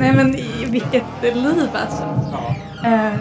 [0.00, 0.32] Nej men
[0.72, 2.02] vilket liv alltså.
[2.32, 2.54] Ja.
[2.88, 3.12] Eh,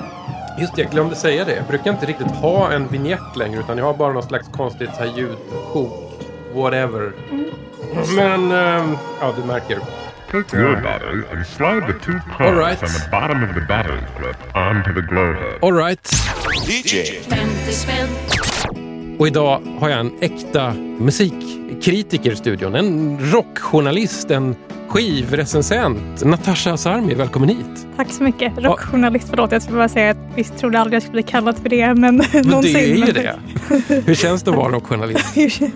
[0.59, 1.55] Just det, jag glömde säga det.
[1.55, 4.89] Jag brukar inte riktigt ha en vignett längre utan jag har bara någon slags konstigt
[4.97, 6.11] så här ljudsjok.
[6.53, 7.11] Whatever.
[8.15, 9.79] Men, ehm, ja du märker.
[10.31, 12.83] Take your battery and slide the two All plugs right.
[12.83, 15.59] on the bottom of the battery clip onto the glow head.
[15.61, 16.11] Alright.
[16.67, 17.03] DJ.
[17.29, 18.07] 50 spänn.
[19.19, 22.75] Och idag har jag en äkta musikkritiker i studion.
[22.75, 24.55] En rockjournalist, en
[24.89, 26.25] skivrecensent.
[26.25, 27.87] Natasha Asarmi, välkommen hit.
[27.95, 28.53] tack så mycket.
[28.57, 31.69] Rockjournalist, förlåt jag skulle bara säga att visst trodde aldrig jag skulle bli kallad för
[31.69, 32.17] det men, Men
[32.47, 32.73] någonsin.
[32.73, 33.35] det är ju det.
[34.05, 35.35] Hur känns det att vara rockjournalist?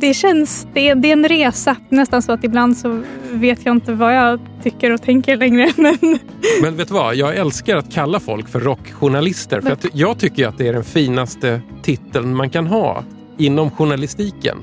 [0.00, 1.76] Det känns, det är, det är en resa.
[1.88, 3.02] Nästan så att ibland så
[3.32, 5.72] vet jag inte vad jag tycker och tänker längre.
[5.76, 6.18] Men
[6.62, 7.14] Men vet du vad?
[7.16, 9.60] Jag älskar att kalla folk för rockjournalister.
[9.60, 13.04] För att jag tycker att det är den finaste titeln man kan ha
[13.38, 14.56] inom journalistiken.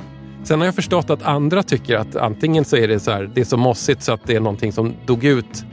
[0.43, 3.41] Sen har jag förstått att andra tycker att antingen så är det så här, det
[3.41, 5.65] är så mossigt så att det är någonting som dog ut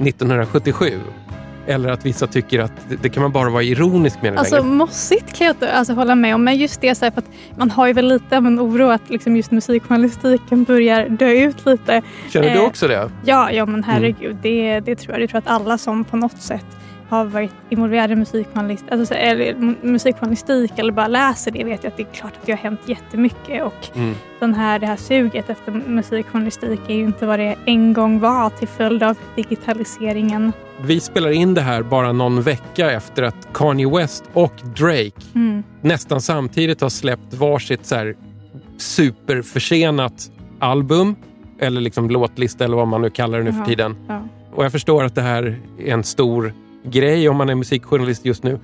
[0.00, 1.00] 1977.
[1.66, 4.68] Eller att vissa tycker att det, det kan man bara vara ironisk med alltså längre.
[4.68, 6.44] mossigt kan jag alltså, hålla med om.
[6.44, 8.88] Men just det så här, för att man har ju väl lite av en oro
[8.88, 12.02] att liksom just musikjournalistiken börjar dö ut lite.
[12.30, 13.10] Känner du eh, också det?
[13.24, 14.36] Ja, ja men herregud.
[14.42, 15.22] Det, det tror jag.
[15.22, 16.66] Det tror jag att alla som på något sätt
[17.10, 21.90] har varit involverade i musikjournalist, alltså, så- eller, musikjournalistik eller bara läser det vet jag
[21.90, 23.64] att det är klart att det har hänt jättemycket.
[23.64, 24.14] Och Mm.
[24.40, 28.50] den här, det här suget efter musikjournalistik är ju inte vad det en gång var
[28.50, 30.52] till följd av digitaliseringen.
[30.82, 35.62] Vi spelar in det här bara någon vecka efter att Kanye West och Drake Mm.
[35.80, 38.14] nästan samtidigt har släppt varsitt så här
[38.78, 41.16] superförsenat album.
[41.58, 43.96] Eller liksom låtlista eller vad man nu kallar det nu för tiden.
[44.08, 44.22] Ja.
[44.54, 46.52] Och jag förstår att det här är en stor
[46.84, 48.58] grej om man är musikjournalist just nu.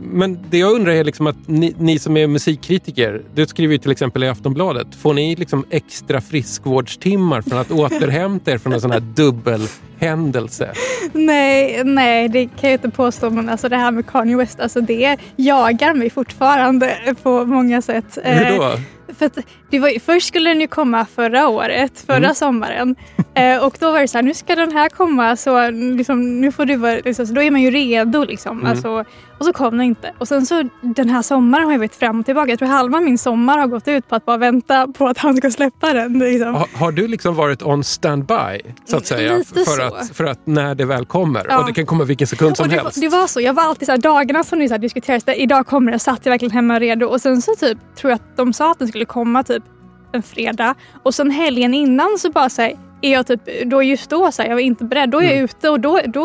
[0.00, 3.78] Men det jag undrar är liksom att ni, ni som är musikkritiker, du skriver ju
[3.78, 8.80] till exempel i Aftonbladet, får ni liksom extra friskvårdstimmar för att återhämta er från en
[8.80, 10.72] sån här dubbelhändelse?
[11.12, 13.30] Nej, nej, det kan jag inte påstå.
[13.30, 18.18] Men alltså det här med Kanye West, alltså det jagar mig fortfarande på många sätt.
[18.24, 18.70] Hur Eh, då?
[19.18, 19.38] För att
[19.70, 22.34] det var, först skulle den ju komma förra året, förra Mm.
[22.34, 22.96] sommaren.
[23.34, 26.52] Eh, och då var det så här, nu ska den här komma så liksom, nu
[26.52, 28.24] får du vara, liksom, så då är man ju redo.
[28.24, 28.58] Liksom.
[28.60, 28.70] Mm.
[28.70, 29.04] Alltså,
[29.38, 30.12] och så kom den inte.
[30.18, 32.50] Och sen så den här sommaren har jag varit fram och tillbaka.
[32.50, 35.36] Jag tror halva min sommar har gått ut på att bara vänta på att han
[35.36, 36.18] ska släppa den.
[36.18, 36.54] Liksom.
[36.54, 39.36] Har, har du liksom varit on standby så att säga?
[39.36, 39.94] Lite för, så.
[39.94, 41.58] att, för att när det väl kommer, Ja.
[41.60, 43.00] och det kan komma vilken sekund som och det, var, helst.
[43.00, 43.40] det var så.
[43.40, 46.20] Jag var alltid så här, dagarna som så här diskuterades, där, idag kommer det, satt
[46.26, 47.06] jag verkligen hemma redo.
[47.06, 49.62] Och sen så typ, tror jag att de sa att den skulle komma typ
[50.12, 50.74] en fredag.
[51.02, 54.48] Och sen helgen innan så bara här, är jag typ, då just då så här,
[54.48, 55.10] jag var inte beredd.
[55.10, 55.44] Då är jag Mm.
[55.44, 56.24] ute och då, då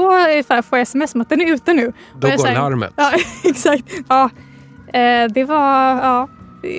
[0.64, 1.94] får jag sms om att den är ute nu.
[2.20, 2.94] Då jag går här- larmet.
[2.96, 3.12] Ja,
[3.44, 3.84] exakt.
[4.10, 4.30] Ja,
[4.94, 6.28] eh, det var, ja,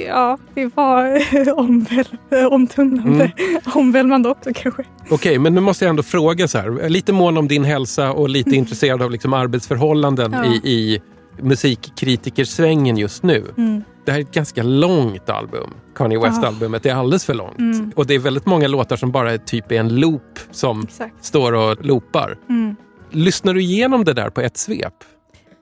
[0.08, 1.18] ja, det var
[1.58, 2.06] omväl,
[2.50, 3.32] omtumlande.
[3.36, 3.60] Mm.
[3.74, 4.84] Omvälvande också kanske.
[5.10, 6.64] Okej, men nu måste jag ändå fråga så här.
[6.66, 10.44] Jag är Lite mån om din hälsa och lite intresserad av liksom arbetsförhållanden Mm.
[10.52, 10.60] Ja.
[10.64, 11.00] i, i
[11.42, 13.44] musikkritikersvängen just nu.
[13.56, 13.82] Mm.
[14.04, 15.70] Det här är ett ganska långt album.
[15.94, 17.58] Kanye West-albumet är alldeles för långt.
[17.58, 17.92] Mm.
[17.96, 21.24] Och det är väldigt många låtar som bara är typ en loop som Exakt.
[21.24, 22.38] står och loopar.
[22.48, 22.76] Mm.
[23.10, 24.94] Lyssnar du igenom det där på ett svep?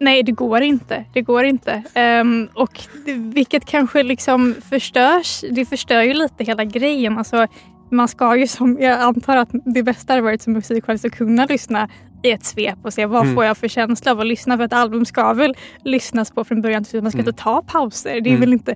[0.00, 1.04] Nej, det går inte.
[1.14, 1.82] Det går inte.
[1.94, 5.44] Ehm, och det, vilket kanske liksom förstörs.
[5.50, 7.18] Det förstör ju lite hela grejen.
[7.18, 7.46] Alltså,
[7.90, 11.46] man ska ju som, jag antar att det bästa hade varit som musikjournalist att kunna
[11.46, 11.88] lyssna
[12.22, 13.34] i ett svep och se vad Mm.
[13.34, 14.56] får jag för känsla av att lyssna.
[14.56, 15.54] För ett album ska väl
[15.84, 17.02] lyssnas på från början till slut.
[17.02, 17.28] Man ska Mm.
[17.28, 18.20] inte ta pauser.
[18.20, 18.40] Det är Mm.
[18.40, 18.74] väl inte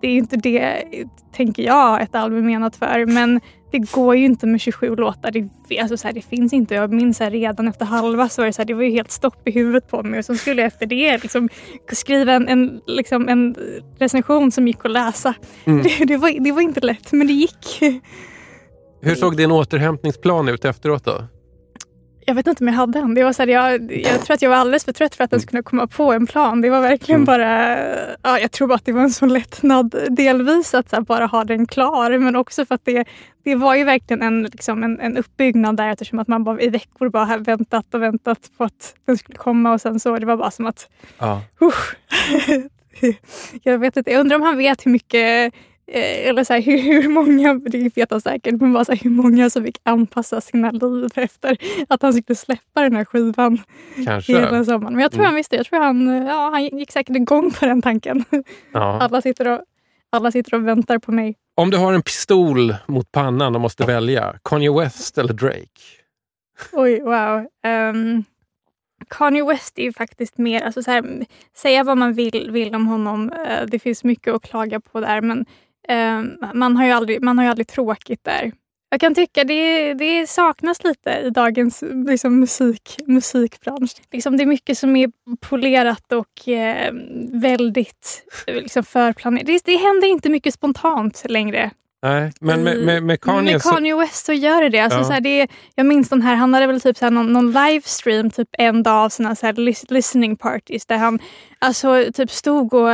[0.00, 0.82] det, är inte det,
[1.36, 3.06] tänker jag, ett album är menat för.
[3.06, 3.40] Men
[3.72, 5.30] det går ju inte med 27 låtar.
[5.30, 6.74] Det, alltså så här, det finns inte.
[6.74, 9.10] Jag minns här, redan efter halva så var det, så här, det var ju helt
[9.10, 10.18] stopp i huvudet på mig.
[10.18, 11.48] Och så skulle jag efter det liksom,
[11.92, 13.54] skriva en, en, liksom, en
[13.98, 15.34] recension som gick att läsa.
[15.64, 15.82] Mm.
[15.82, 17.80] Det, det, var, det var inte lätt, men det gick.
[19.02, 21.22] Hur såg din återhämtningsplan ut efteråt då?
[22.26, 23.14] Jag vet inte om jag hade en.
[23.14, 25.32] Det var så här, jag, jag tror att jag var alldeles för trött för att
[25.32, 26.60] ens kunna komma på en plan.
[26.60, 27.24] Det var verkligen Mm.
[27.24, 27.78] bara...
[28.22, 29.94] Ja, jag tror bara att det var en sån lättnad.
[30.10, 33.04] Delvis att här, bara ha den klar, men också för att det,
[33.44, 36.68] det var ju verkligen en, liksom, en, en uppbyggnad där eftersom att man bara i
[36.68, 40.26] veckor bara har väntat och väntat på att den skulle komma och sen så det
[40.26, 40.88] var bara som att
[41.18, 41.42] Ja.
[41.62, 41.96] Usch.
[43.62, 45.54] jag vet inte, jag undrar om han vet hur mycket
[45.86, 49.10] eller så här, hur, hur många, det vet han säkert, men bara så här, hur
[49.10, 51.56] många som fick anpassa sina liv efter
[51.88, 53.58] att han skulle släppa den här skivan
[54.04, 54.32] Kanske.
[54.32, 54.94] hela sommaren.
[54.94, 55.26] Men jag tror Mm.
[55.26, 58.24] han visste, jag tror han, ja, han gick säkert igång på den tanken.
[58.72, 58.98] Ja.
[59.00, 59.60] Alla, sitter och,
[60.10, 61.34] alla sitter och väntar på mig.
[61.56, 65.80] Om du har en pistol mot pannan och måste välja, Kanye West eller Drake?
[66.72, 67.46] Oj, wow.
[67.66, 68.24] Um,
[69.10, 71.26] Kanye West är ju faktiskt mer, alltså så här,
[71.56, 73.30] säga vad man vill, vill om honom.
[73.32, 75.44] eh, det finns mycket att klaga på där men eh,
[76.54, 78.52] man, har ju aldrig, man har ju aldrig tråkigt där.
[78.90, 83.90] jag kan tycka det, det saknas lite i dagens liksom, musik, musikbransch.
[84.12, 85.10] Liksom, det är mycket som är
[85.40, 86.92] polerat och eh,
[87.32, 89.46] väldigt liksom, förplanerat.
[89.46, 91.70] Det, det händer inte mycket spontant längre.
[92.02, 94.78] Nej, men med, med, med Kanye, med Kanye West så gör det det.
[94.78, 95.04] Alltså, Ja.
[95.04, 97.32] så här, det är, jag minns den här, han hade väl typ så här, någon,
[97.32, 101.18] någon livestream typ en dag av sina så här, lis- listening parties där han
[101.58, 102.88] alltså, typ stod och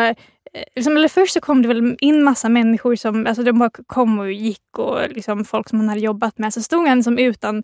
[0.77, 4.19] Liksom, eller först så kom det väl in massa människor som alltså de bara kom
[4.19, 6.55] och gick och liksom folk som han hade jobbat med.
[6.55, 7.63] Så stod han liksom utan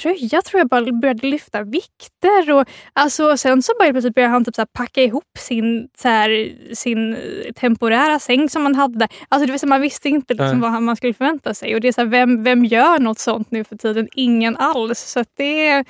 [0.00, 2.52] tröja tror jag bara började lyfta vikter.
[2.52, 6.52] Och, alltså, sen så började, plötsligt började han typ så packa ihop sin, så här,
[6.74, 9.08] sin eh, temporära säng som man hade.
[9.28, 11.74] Alltså, det vill säga, man visste inte liksom, vad han- man skulle förvänta sig.
[11.74, 14.08] Och det är så här, vem, vem gör något sånt nu för tiden?
[14.14, 14.98] Ingen alls.
[15.00, 15.84] Så det, är-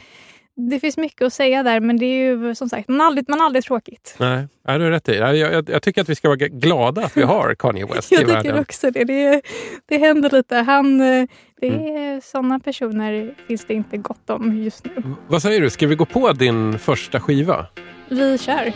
[0.56, 3.28] det finns mycket att säga där men det är ju som sagt, man har aldrig,
[3.28, 4.16] man har aldrig tråkigt.
[4.18, 5.16] Nej, ja, du har rätt i.
[5.16, 8.14] Jag, jag, jag tycker att vi ska vara glada att vi har Kanye West i
[8.14, 8.58] Jag tycker världen.
[8.58, 9.04] också det.
[9.04, 9.42] Det,
[9.86, 10.56] det händer lite.
[10.56, 11.26] Han, eh,
[11.60, 15.02] det är, Sådana personer finns det inte gott om just nu.
[15.28, 17.66] Vad säger du, ska vi gå på din första skiva?
[18.08, 18.72] Vi kör.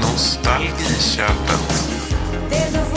[0.00, 2.89] Nostalgiköpet.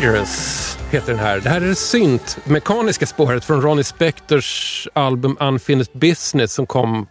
[0.00, 1.40] Dangerous heter den här.
[1.40, 7.06] Det här är det synt mekaniska spåret från Ronnie Spectors album Unfinished Business som kom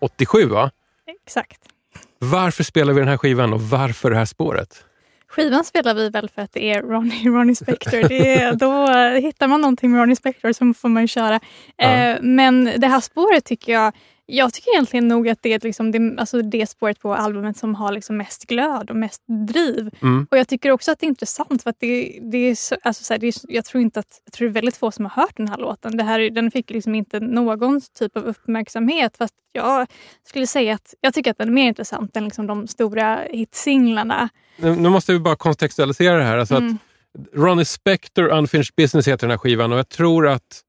[0.00, 0.70] 87 va?
[1.26, 1.60] Exakt.
[2.18, 4.84] Varför spelar vi den här skivan och varför det här spåret?
[5.28, 8.08] Skivan spelar vi väl för att det är Ronnie, Ronnie Spector.
[8.08, 8.86] Det är, då
[9.20, 11.40] hittar man någonting med Ronnie Spector så får man ju köra.
[11.76, 11.84] Ja.
[11.86, 13.92] Eh, men det här spåret tycker jag
[14.28, 17.74] Jag tycker egentligen nog att det är liksom det, alltså det spåret på albumet som
[17.74, 19.90] har liksom mest glöd och mest driv.
[20.02, 20.26] Mm.
[20.30, 23.04] Och jag tycker också att det är intressant för att det, det är så, alltså
[23.04, 25.04] så här, det är, jag tror inte att jag tror det är väldigt få som
[25.04, 25.96] har hört den här låten.
[25.96, 29.86] Det här, den fick liksom inte någon typ av uppmärksamhet fast jag
[30.28, 34.28] skulle säga att jag tycker att den är mer intressant än liksom de stora hitsinglarna.
[34.56, 36.38] Nu nu måste vi bara kontextualisera det här.
[36.38, 36.72] Alltså Mm.
[36.74, 36.80] att
[37.34, 40.62] Ronnie Spector Unfinished Business heter den här skivan och jag tror att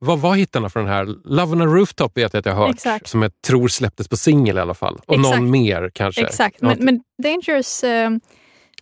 [0.00, 1.04] vad var hittarna för den här?
[1.24, 2.74] Love on a Rooftop vet jag att jag har hört.
[2.74, 3.08] Exakt.
[3.08, 5.00] Som jag tror släpptes på singel i alla fall.
[5.06, 5.36] Och Exakt.
[5.36, 6.22] någon mer kanske.
[6.22, 8.10] Exakt, men, men Dangerous eh,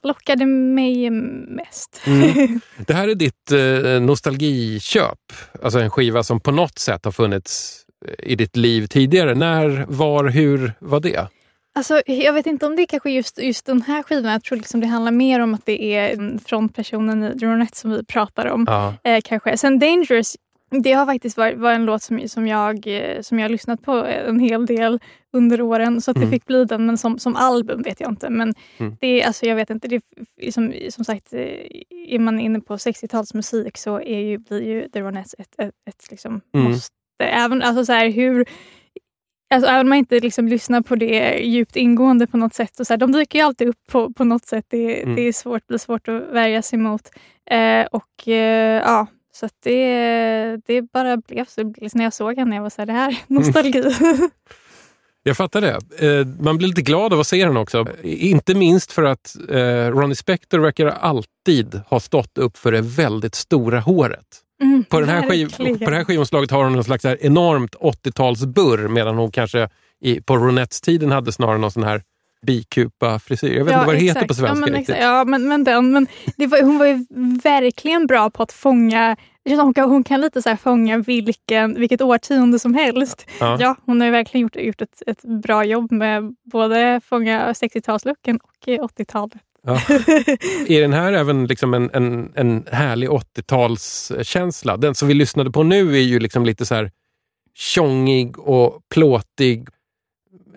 [0.02, 2.00] lockade mig mest.
[2.06, 2.60] Mm.
[2.86, 5.18] Det här är ditt eh, nostalgiköp.
[5.62, 9.34] Alltså en skiva som på något sätt har funnits eh, i ditt liv tidigare.
[9.34, 11.28] När, var, hur var det?
[11.74, 14.32] Alltså, jag vet inte om det är kanske just, just den här skivan.
[14.32, 17.90] Jag tror liksom det handlar mer om att det är frontpersonen i The Ronettes som
[17.90, 18.64] vi pratar om.
[18.68, 18.94] Ja.
[19.04, 19.56] Eh, kanske.
[19.56, 20.36] Sen Dangerous,
[20.70, 23.82] det har faktiskt varit, var en låt som, som, jag, eh, som jag har lyssnat
[23.82, 25.00] på en hel del
[25.32, 26.00] under åren.
[26.00, 26.30] Så att det Mm.
[26.30, 26.86] fick bli den.
[26.86, 28.30] Men som, som album vet jag inte.
[28.30, 28.96] Men Mm.
[29.00, 29.88] det, alltså, jag vet inte.
[29.88, 30.02] Det,
[30.52, 31.40] som, som sagt, eh,
[32.08, 36.10] är man inne på 60-talsmusik så är ju, blir ju The Ronettes ett, ett, ett
[36.10, 36.66] liksom Mm.
[36.70, 36.94] måste.
[37.24, 38.44] Även, alltså, så här, hur,
[39.54, 42.80] Alltså, även om man inte liksom lyssnar på det djupt ingående på något sätt.
[42.80, 44.64] Och så här, de dyker ju alltid upp på, på något sätt.
[44.68, 45.16] Det, Mm.
[45.16, 47.02] det är svårt, blir svårt att värja sig mot.
[47.50, 49.06] Eh, och eh, ja,
[49.40, 51.62] så det, det bara blev så.
[51.94, 53.82] När jag såg henne, jag var så här, det här är nostalgi.
[55.22, 55.78] Jag fattar det.
[56.06, 57.86] Eh, man blir lite glad av att se den också.
[58.02, 63.34] Inte minst för att eh, Ronnie Spector verkar alltid ha stått upp för det väldigt
[63.34, 64.26] stora håret.
[64.62, 68.88] Mm, På, den här skiv, på det här skivomslaget har hon någon slags enormt 80-talsburr
[68.88, 69.68] medan hon kanske
[70.00, 72.02] i, på Ronettes-tiden hade snarare någon sån här
[72.46, 73.56] bikupa-frisyr.
[73.56, 75.00] Jag vet inte vad det heter på svenska ja, men, exakt.
[75.00, 77.06] Ja, men, men, den, men var, hon var ju
[77.42, 79.16] verkligen bra på att fånga
[79.56, 83.26] Hon kan, hon kan lite så fånga vilken, vilket årtionde som helst.
[83.40, 83.56] Ja.
[83.60, 88.38] Ja, hon har ju verkligen gjort, gjort ett, ett bra jobb med både fånga 60-talslooken
[88.42, 89.42] och eh, 80-talet.
[89.62, 89.72] Ja.
[90.68, 94.76] Är den här även liksom en, en, en härlig 80-talskänsla?
[94.76, 96.90] Den som vi lyssnade på nu är ju liksom lite så här
[97.54, 99.68] tjongig och plåtig.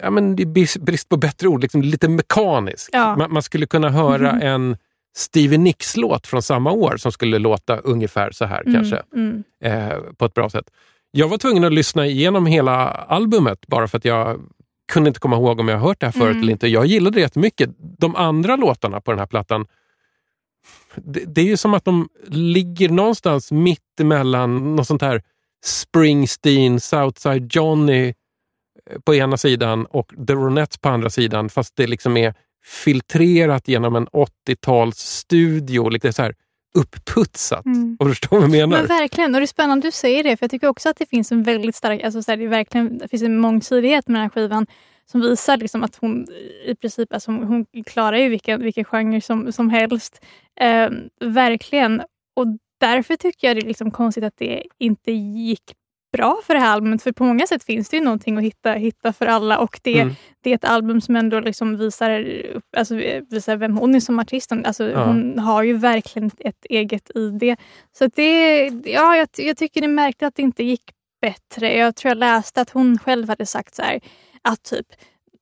[0.01, 0.47] Ja, men det är
[0.79, 2.89] brist- på bättre ord, liksom lite mekanisk.
[2.93, 3.15] Ja.
[3.15, 4.77] Man, man skulle kunna höra en
[5.15, 9.43] Stevie Nicks-låt från samma år som skulle låta ungefär så här kanske, Mm.
[9.63, 10.65] eh, på ett bra sätt.
[11.11, 14.39] Jag var tvungen att lyssna igenom hela albumet bara för att jag
[14.91, 16.41] kunde inte komma ihåg om jag hört det här förut Mm.
[16.43, 16.67] eller inte.
[16.67, 17.69] Jag gillade det jättemycket.
[17.99, 19.65] De andra låtarna på den här plattan,
[20.95, 25.21] det, det är ju som att de ligger någonstans mitt emellan något sånt här
[25.63, 28.13] Springsteen, Southside Johnny
[29.05, 32.33] på ena sidan och The Ronettes på andra sidan, fast det liksom är
[32.63, 36.35] filtrerat genom en 80-talsstudio, lite så här
[36.73, 37.65] uppputsat.
[37.65, 37.97] Mm.
[37.99, 38.77] Du förstår vad jag menar?
[38.77, 40.37] Men verkligen, och det är spännande att du säger det.
[40.37, 42.47] För jag tycker också att det finns en väldigt stark, alltså så här, det, är
[42.47, 44.67] verkligen, det finns en mångsidighet med den här skivan
[45.05, 46.27] som visar liksom att hon
[46.65, 50.25] i princip, alltså hon klarar ju vilken, vilken genre som, som helst.
[50.59, 52.01] Eh, verkligen.
[52.35, 52.45] Och
[52.79, 55.73] därför tycker jag det är liksom konstigt att det inte gick
[56.11, 57.03] bra för det här albumet.
[57.03, 59.59] För på många sätt finns det ju någonting att hitta, hitta för alla.
[59.59, 60.13] Och det, Mm.
[60.43, 62.25] det är ett album som ändå liksom visar,
[62.77, 62.95] alltså
[63.29, 64.51] visar vem hon är som artist.
[64.51, 65.03] Alltså Ja.
[65.05, 67.55] Hon har ju verkligen ett eget ID.
[67.97, 70.83] Så det, ja, jag, jag tycker det är märkligt att det inte gick
[71.21, 71.77] bättre.
[71.77, 73.99] Jag tror jag läste att hon själv hade sagt så här,
[74.41, 74.87] att typ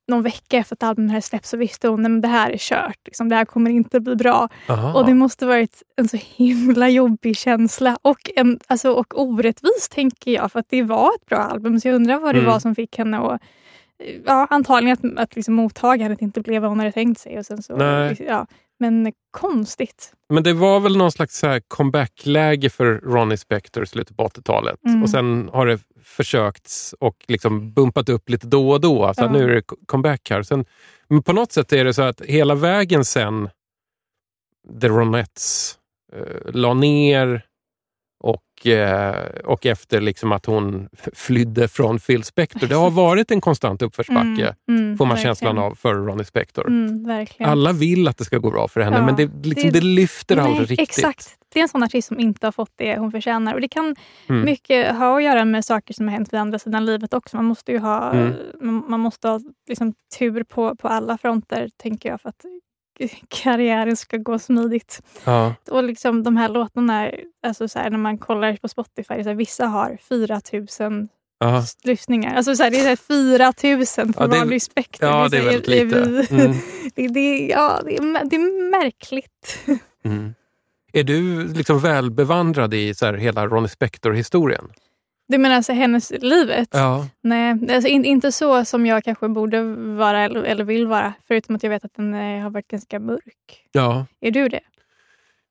[0.09, 2.97] någon vecka efter att albumet hade släppts så visste hon att det här är kört.
[3.05, 4.49] Liksom, det här kommer inte bli bra.
[4.69, 4.99] Aha.
[4.99, 10.31] Och det måste varit en så himla jobbig känsla och, en, alltså, och orättvis tänker
[10.31, 11.79] jag för att det var ett bra album.
[11.79, 12.51] Så jag undrar vad det Mm.
[12.51, 13.41] var som fick henne att
[14.25, 17.39] Ja, antagligen att, att liksom mottagandet inte blev vad hon hade tänkt sig.
[17.39, 18.25] Och sen så, Nej.
[18.27, 18.45] Ja,
[18.79, 20.13] men konstigt.
[20.29, 24.85] Men det var väl någon slags comeback-läge för Ronnie Spector i slutet på 80-talet.
[24.85, 25.03] Mm.
[25.03, 29.13] Och sen har det försökts och liksom bumpat upp lite då och då.
[29.13, 29.31] Så Ja.
[29.31, 30.43] nu är det comeback här.
[30.43, 30.65] Sen,
[31.07, 33.49] men på något sätt är det så att hela vägen sen
[34.81, 35.77] The Ronettes
[36.13, 37.45] eh, la ner
[38.59, 42.67] och, eh, och efter liksom att hon flydde från Phil Spector.
[42.67, 45.35] Det har varit en konstant uppförsbacke, Mm, mm, får man verkligen.
[45.35, 46.67] känslan av, för Ronnie Spector.
[46.67, 47.25] Mm.
[47.39, 49.85] Alla vill att det ska gå bra för henne, Ja, men det, liksom, det- det,
[49.85, 50.89] lyfter Nej, aldrig riktigt.
[50.89, 51.35] Exakt.
[51.53, 53.53] Det är en sån artist som inte har fått det hon förtjänar.
[53.53, 53.95] Och Det kan
[54.29, 54.45] Mm.
[54.45, 57.35] mycket ha att göra med saker som har hänt vid andra sidan livet också.
[57.35, 58.33] Man måste ha, Mm.
[58.61, 62.45] man, man måste ha liksom, tur på, på alla fronter, tänker jag, för att
[63.27, 65.01] karriären ska gå smidigt.
[65.23, 65.55] Ja.
[65.69, 67.11] Och liksom de här låtarna,
[67.43, 71.63] alltså så här, när man kollar på Spotify, så här, vissa har 4000 Ja.
[71.83, 72.35] lyssningar.
[72.35, 75.09] Alltså så här, det är så här 4000 för Ja, vanlig spektrum.
[75.09, 76.27] Ja, det är väldigt lite.
[76.35, 76.57] Mm.
[76.95, 79.59] det, det, ja, det, är, det är märkligt.
[80.03, 80.33] Mm.
[80.93, 84.65] Är du liksom välbevandrad i så här hela Ronnie Spector-historien?
[85.31, 86.69] Du menar alltså hennes livet?
[86.71, 87.07] Ja.
[87.21, 89.63] Nej, alltså in, inte så som jag kanske borde
[89.95, 91.13] vara eller, eller vill vara.
[91.27, 93.67] Förutom att jag vet att den eh, har varit ganska mörk.
[93.71, 94.05] ja.
[94.21, 94.59] Är du det?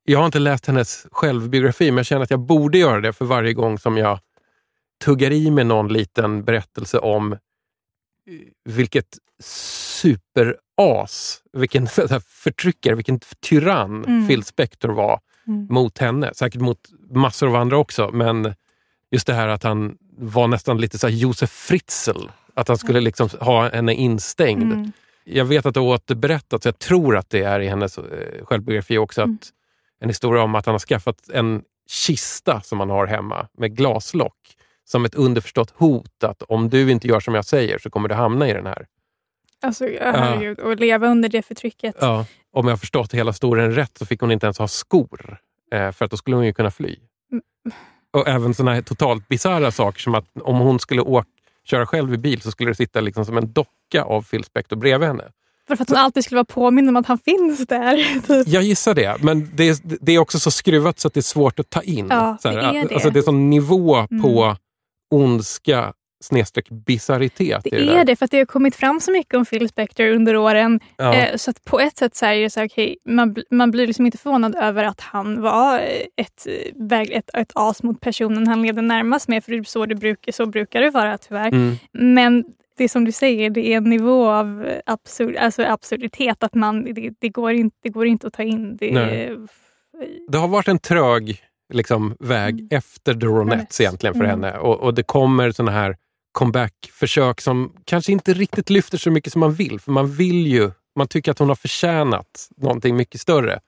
[0.03, 3.25] Jag har inte läst hennes självbiografi, men jag känner att jag borde göra det för
[3.25, 4.19] varje gång som jag
[5.05, 7.37] tuggar i mig någon liten berättelse om eh,
[8.65, 11.87] vilket superas, vilken
[12.43, 13.19] förtryckare, vilken
[13.49, 14.27] tyrann Mm.
[14.27, 15.67] Phil Spector var Mm.
[15.69, 16.33] mot henne.
[16.33, 16.79] Säkert mot
[17.11, 18.53] massor av andra också, men
[19.11, 22.27] just det här att han var nästan lite så Josef Fritzl.
[22.53, 24.73] Att han skulle liksom ha henne instängd.
[24.73, 24.91] Mm.
[25.23, 29.21] Jag vet att det återberättats, jag tror att det är i hennes eh, självbiografi också,
[29.21, 29.39] att Mm.
[30.01, 34.35] en historia om att han har skaffat en kista som han har hemma med glaslock.
[34.85, 38.15] Som ett underförstått hot att om du inte gör som jag säger så kommer du
[38.15, 38.85] hamna i den här.
[39.61, 41.95] Alltså, herregud, och leva under det förtrycket.
[42.01, 42.25] Ja.
[42.53, 45.37] Om jag har förstått hela historien rätt så fick hon inte ens ha skor.
[45.71, 46.95] Eh, för att då skulle hon ju kunna fly.
[47.31, 47.43] Mm.
[48.13, 51.27] Och även såna här totalt bisarra saker som att om hon skulle åka,
[51.65, 54.75] köra själv i bil så skulle det sitta liksom som en docka av Phil Spector
[54.75, 55.23] bredvid henne.
[55.67, 58.21] För att hon alltid skulle vara påmind om att han finns där.
[58.27, 58.47] Typ.
[58.47, 61.21] Jag gissar det, men det är, det är också så skruvat så att det är
[61.21, 62.07] svårt att ta in.
[62.09, 62.93] Ja, det är att- det.
[62.93, 64.21] Alltså det är sån nivå Mm.
[64.23, 64.55] på
[65.11, 67.61] ondska snedstreck bisarritet.
[67.63, 67.95] Det där.
[67.99, 70.79] är det, för att det har kommit fram så mycket om Phil Spector under åren.
[70.97, 71.13] Ja.
[71.15, 73.87] Eh, så att på ett sätt så är det så här, okej, man, man blir
[73.87, 75.79] liksom inte förvånad över att han var
[76.15, 76.47] ett,
[77.11, 79.43] ett, ett as mot personen han levde närmast med.
[79.43, 81.47] För det så, det brukar, så brukar det vara tyvärr.
[81.47, 81.75] Mm.
[81.91, 82.45] Men
[82.77, 86.43] det som du säger, det är en nivå av absurd, alltså absurditet.
[86.43, 88.77] att man, det, det, går inte, det går inte att ta in.
[88.77, 89.35] Det, Nej.
[90.31, 91.41] Det har varit en trög
[91.73, 92.67] liksom, väg Mm.
[92.71, 93.81] efter The Ronettes.
[93.81, 94.43] egentligen för Mm.
[94.43, 94.57] henne.
[94.57, 95.95] Och, och det kommer såna här
[96.39, 99.79] comeback-försök som kanske inte riktigt lyfter så mycket som man vill.
[99.79, 103.59] För man vill ju, man tycker att hon har förtjänat någonting mycket större.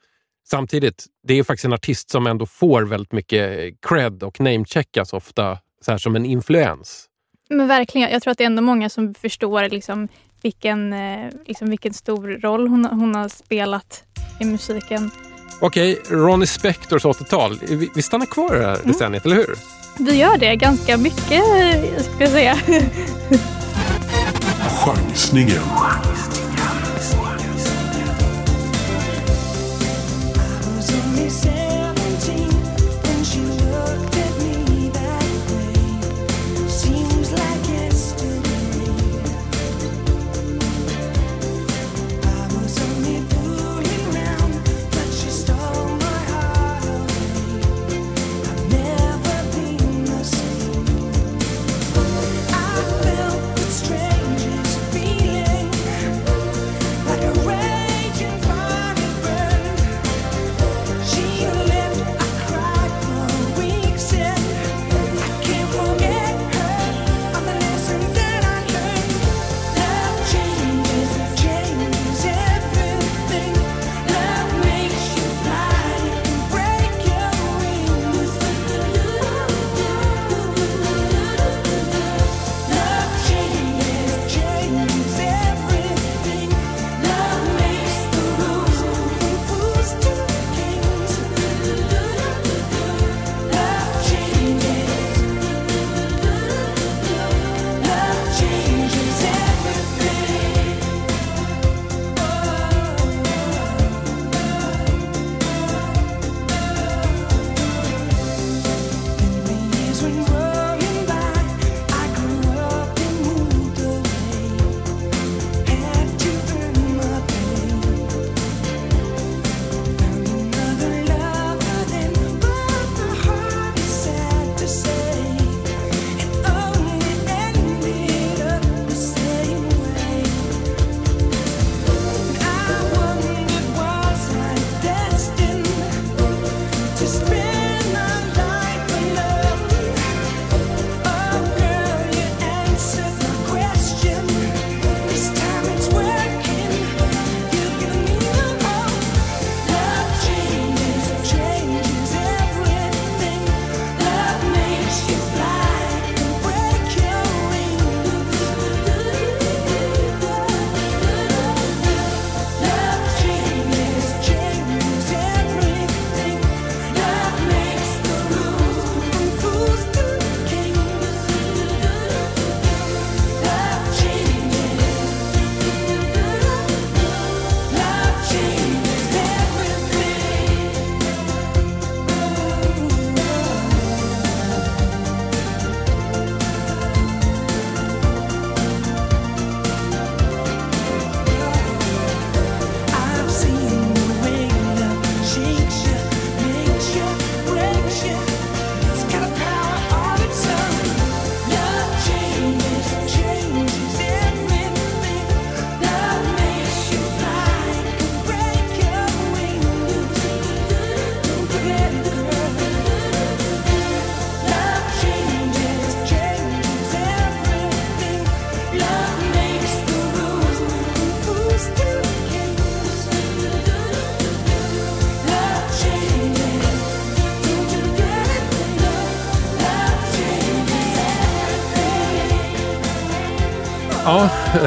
[0.49, 5.57] Samtidigt, det är faktiskt en artist som ändå får väldigt mycket cred och namecheckas ofta
[5.85, 7.05] så här som en influens.
[7.49, 10.07] Men verkligen, jag tror att det är ändå många som förstår liksom
[10.41, 14.03] vilken, eh, liksom vilken stor roll hon, hon har spelat
[14.39, 15.11] i musiken.
[15.61, 17.59] Okej, Ronnie Spectors 80-tal.
[17.69, 18.87] Vi, vi stannar kvar i det här Mm.
[18.87, 19.80] decenniet, eller hur?
[20.05, 21.43] Vi gör det ganska mycket,
[22.15, 22.57] ska jag säga.
[24.85, 25.61] Chansningen.
[31.31, 31.60] was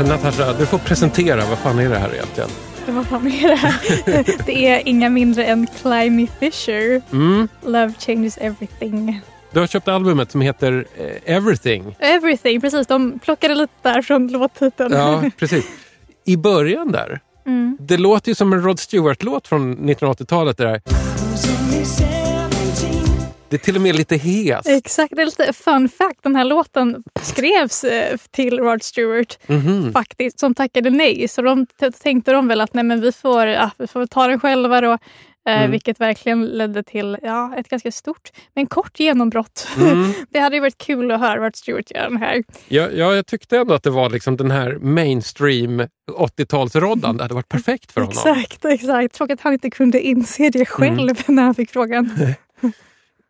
[0.03, 1.45] Natasha, du får presentera.
[1.49, 2.51] Vad fan är det här egentligen?
[2.87, 3.75] Vad fan är det här?
[4.47, 7.03] Det är inga mindre än Climby Fisher.
[7.13, 7.49] Mm.
[7.67, 9.21] Love changes everything.
[9.53, 11.97] Du har köpt albumet som heter eh, Everything.
[11.99, 12.87] Everything, precis.
[12.87, 14.93] De plockade lite där från låttiteln.
[14.95, 15.65] Ja, precis.
[16.25, 17.77] I början där, Mm.
[17.81, 20.57] det låter ju som en Rod Stewart-låt från 1980-talet.
[20.57, 20.81] Det, där.
[23.55, 24.67] Det är till och med lite hes.
[24.67, 26.23] Exakt, det är lite fun fact.
[26.23, 29.93] Den här låten skrevs eh, till Rod Stewart Mhm.
[29.93, 31.29] faktiskt, som tackade nej.
[31.29, 31.67] Så de
[32.03, 34.93] tänkte de väl att nej, men vi, får, ja, vi får ta den själva då.
[34.93, 34.99] Eh,
[35.47, 35.71] Mm.
[35.71, 39.69] Vilket verkligen ledde till ja, ett ganska stort men kort genombrott.
[39.79, 40.13] Mm.
[40.31, 42.45] Det hade ju varit kul att höra Rod Stewart göra den här.
[42.69, 47.17] Ja, ja, jag tyckte ändå att det var liksom den här mainstream 80-talsroddan.
[47.17, 48.17] Det hade varit perfekt för honom.
[48.17, 49.15] Exakt, exakt.
[49.15, 51.15] Tråkigt att han inte kunde inse det själv Mm.
[51.27, 52.11] när han fick frågan.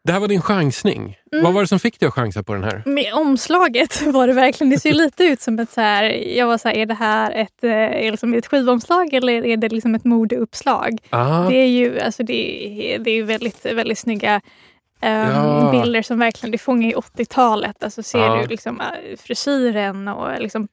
[0.06, 1.16] Det här var din chansning.
[1.32, 1.44] Mm.
[1.44, 2.82] Vad var det som fick dig att chansa på den här?
[2.86, 6.04] Med omslaget var det verkligen, det ser lite ut som ett så här,
[6.36, 9.56] jag var så här, är det här ett, eh, är liksom ett skivomslag eller är
[9.56, 10.98] det liksom ett modeuppslag?
[11.10, 12.32] Ah, Det är ju alltså det
[13.04, 14.40] det är väldigt, väldigt snygga
[15.00, 15.70] ehm, Ja.
[15.82, 17.84] bilder som verkligen det fångar ju 80-talet.
[17.84, 18.36] Alltså ser Ja.
[18.42, 20.68] du liksom eh, frisyren och liksom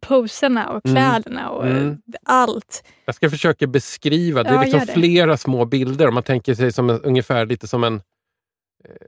[0.00, 0.96] poserna och Mm.
[0.96, 1.96] kläderna och Mm.
[2.26, 2.84] allt.
[3.06, 4.42] jag ska försöka beskriva.
[4.42, 6.08] Det är Ja, liksom flera små bilder.
[6.08, 8.00] Om man tänker sig som en, ungefär lite som en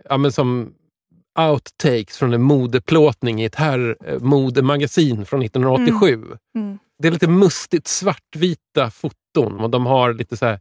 [0.09, 0.75] ja, men som
[1.39, 6.25] outtakes från en modeplåtning i ett här eh, modemagasin från 1987.
[6.55, 6.79] Mm.
[6.99, 10.59] Det är lite mustigt svartvita foton och de har lite så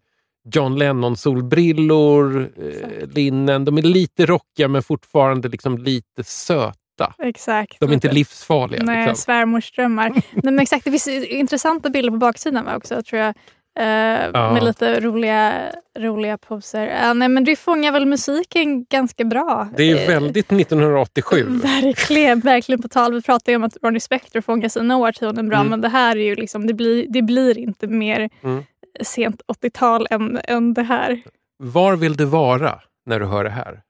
[0.54, 3.66] John Lennon-solbrillor, eh, linnen.
[3.66, 7.14] De är lite rockiga men fortfarande liksom lite söta.
[7.18, 7.80] Exakt.
[7.80, 8.84] De är inte livsfarliga.
[8.84, 9.16] Nej, liksom.
[9.16, 10.10] svärmorsdrömmar.
[10.10, 13.36] Nej, men exakt, det finns intressanta bilder på baksidan också tror jag.
[13.80, 15.54] Eh, Med lite roliga,
[16.00, 16.88] roliga poser.
[17.08, 19.68] Eh, nej, men det fångar väl musiken ganska bra.
[19.78, 21.46] Det är Eh, väldigt 1987.
[21.64, 23.14] Verkligen, verkligen på tal.
[23.14, 25.70] Vi pratade ju om att Ronnie Spector fångar sina årtionden bra Mm.
[25.70, 28.64] men det här är ju liksom, det blir, det blir inte mer Mm.
[29.04, 31.22] sent 80-tal än, än det här.
[31.58, 33.82] Var vill du vara när du hör det här?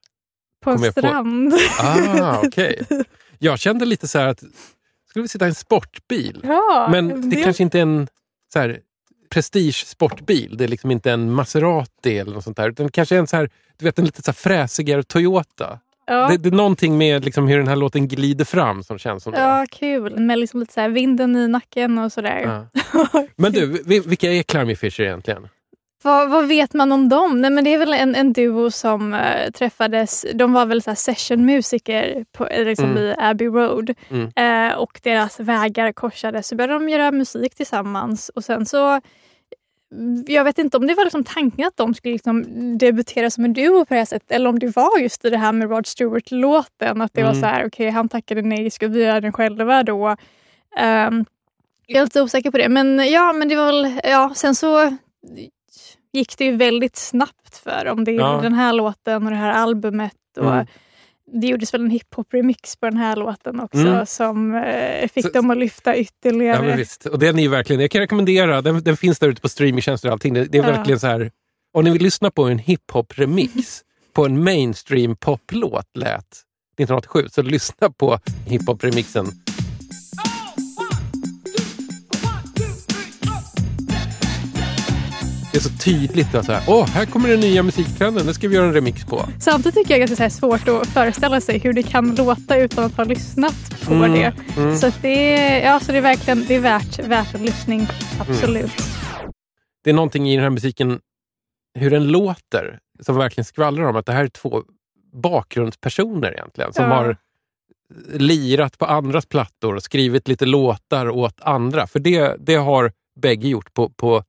[0.63, 1.53] På en jag på- strand.
[1.81, 2.85] Ah, okej.
[3.39, 4.39] Jag kände lite så här att
[5.09, 6.41] skulle vi sitta i en sportbil?
[6.43, 8.07] ja, Men det kanske inte är en
[8.53, 8.79] så här,
[9.29, 10.57] prestige sportbil.
[10.57, 12.69] Det är liksom inte en Maserati eller något sånt där.
[12.69, 15.79] Utan kanske en, så här, du vet, en lite så fräsigare Toyota.
[16.07, 16.27] ja.
[16.27, 19.33] Det, det är någonting med liksom hur den här låten glider fram som känns som
[19.33, 19.39] det.
[19.39, 20.19] Ja, kul.
[20.19, 22.67] Med liksom lite så vinden i nacken och sådär.
[22.93, 23.25] Ja.
[23.35, 25.47] Men du, vi- vilka är Climby Fisher egentligen?
[26.03, 27.41] Vad, vad vet man om dem?
[27.41, 30.25] Nej, men det är väl en, en duo som eh, träffades.
[30.33, 33.03] De var väl så sessionmusiker på, liksom Mm.
[33.03, 33.93] i Abbey Road.
[34.09, 34.31] Mm.
[34.71, 36.47] Eh, och deras vägar korsades.
[36.47, 38.29] Så började de göra musik tillsammans.
[38.29, 39.01] Och sen så
[40.27, 42.43] jag vet inte om det var liksom tanken att de skulle liksom
[42.77, 45.37] debutera som en duo på det här sättet eller om det var just i det
[45.37, 47.01] här med Rod Stewart-låten.
[47.01, 47.41] Att det var Mm.
[47.41, 50.07] så här, okej han tackade nej, ska vi göra den själva då?
[50.07, 51.25] Um,
[51.87, 52.69] jag är lite osäker på det.
[52.69, 54.97] Men ja, men det var väl, ja, sen så
[56.15, 58.03] gick det ju väldigt snabbt för dem.
[58.03, 58.39] Det är Ja.
[58.43, 60.13] den här låten och det här albumet.
[60.37, 60.65] Och Mm.
[61.41, 64.05] Det gjordes väl en hiphop-remix på den här låten också Mm.
[64.05, 66.67] som eh, fick Så- dem att lyfta Ja, ytterligare.
[66.67, 67.05] men visst.
[67.05, 70.13] Och den är verkligen, jag kan rekommendera, den, den finns där ute på streamingtjänster och
[70.13, 70.33] allting.
[70.33, 70.71] Det, det är Ja.
[70.75, 71.31] verkligen så här,
[71.73, 73.81] om ni vill lyssna på en hiphop-remix
[74.13, 76.25] på en mainstream poplåt lät
[76.77, 79.25] 1987, så lyssna på hiphop-remixen.
[85.55, 86.35] Det är så tydligt.
[86.35, 89.05] Att så här, Åh, här kommer den nya musiktrenden, det ska vi göra en remix
[89.05, 89.25] på.
[89.39, 92.83] Samtidigt tycker jag att det är svårt att föreställa sig hur det kan låta utan
[92.83, 94.33] att ha lyssnat på Mm, det.
[94.57, 94.77] mm.
[94.77, 97.87] Så det, är, ja, så det är verkligen det är värt, värt en lyssning.
[98.19, 98.71] Absolut.
[99.83, 100.99] det är någonting i den här musiken,
[101.79, 104.63] hur den låter, som verkligen skvallrar om att det här är två
[105.13, 106.73] bakgrundspersoner egentligen.
[106.73, 106.89] Som Ja.
[106.95, 107.17] har
[108.13, 111.87] lirat på andras plattor och skrivit lite låtar åt andra.
[111.87, 112.91] För det, det har
[113.21, 114.23] bägge gjort på, på,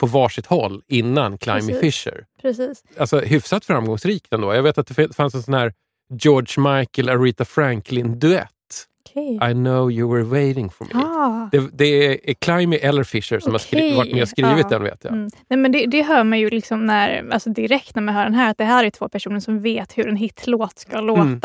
[0.00, 1.80] på varsitt håll innan Climby Precis.
[1.80, 2.24] Fisher.
[2.42, 2.84] Precis.
[2.98, 4.54] Alltså hyfsat framgångsrikt ändå.
[4.54, 5.72] Jag vet att det fanns en sån här
[6.22, 8.50] George Michael, Aretha Franklin-duett.
[9.10, 9.50] Okej.
[9.50, 10.90] I know you were waiting for me.
[10.94, 11.48] Ah.
[11.52, 14.68] Det, det är Climby eller Fisher som har skri- Okej, varit med och skrivit ja.
[14.68, 15.12] den vet jag.
[15.12, 15.30] Mm.
[15.48, 18.34] Nej, men det, det hör man ju liksom när, alltså direkt när man hör den
[18.34, 21.20] här, att det här är två personer som vet hur en hitlåt ska låta.
[21.22, 21.40] Mm.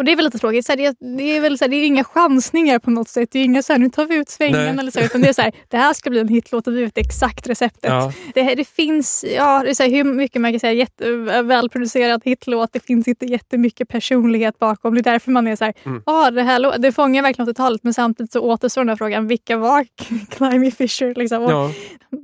[0.00, 0.66] Och det är väl lite tråkigt.
[0.66, 3.28] Så här, det, det, är väl så här, det är inga chansningar på något sätt.
[3.32, 4.78] Det är inga så här, nu tar vi ut svängen.
[4.78, 6.82] Eller så, utan det är så här, det här ska bli en hitlåt och vi
[6.84, 7.90] vet exakt receptet.
[7.90, 8.12] Ja.
[8.34, 11.10] Det, det finns, ja, det är så hur mycket man kan säga, jätte,
[11.42, 12.72] välproducerad hitlåt.
[12.72, 14.94] Det finns inte jättemycket personlighet bakom.
[14.94, 16.02] Det är därför man är så här, Mm.
[16.06, 17.80] ah, det, här, det fångar verkligen 80-talet.
[17.84, 19.86] Men samtidigt så återstår den här frågan, vilka var
[20.30, 21.14] Climby Fisher?
[21.14, 21.42] Liksom?
[21.42, 21.70] Och, Ja,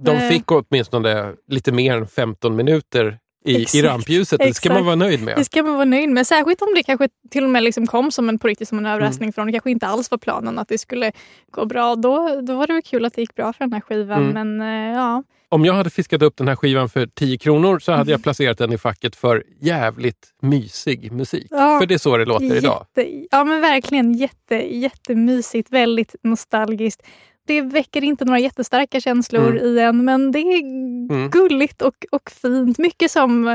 [0.02, 4.38] de eh, fick åtminstone lite mer än 15 minuter i, i Exakt, rampljuset.
[4.40, 5.36] Det ska man vara nöjd med.
[5.36, 6.26] Det ska man vara nöjd med.
[6.26, 8.86] Särskilt om det kanske till och med liksom kom som en, på riktigt som en
[8.86, 8.96] Mm.
[8.96, 11.12] överraskning från det kanske inte alls var planen att det skulle
[11.50, 11.94] gå bra.
[11.96, 14.30] Då, då var det väl kul att det gick bra för den här skivan.
[14.30, 14.56] Mm.
[14.56, 17.90] Men eh, ja, Om jag hade fiskat upp den här skivan för 10 kronor så
[17.92, 17.98] Mm.
[17.98, 21.46] hade jag placerat den i facket för jävligt mysig musik.
[21.50, 21.78] Ja.
[21.80, 22.86] För det är så det låter idag.
[22.96, 27.02] Jätte, ja men verkligen jätte, jättemysigt, väldigt nostalgiskt.
[27.46, 29.64] Det väcker inte några jättestarka känslor Mm.
[29.66, 32.78] i en men det är gulligt och, och fint.
[32.78, 33.48] Mycket som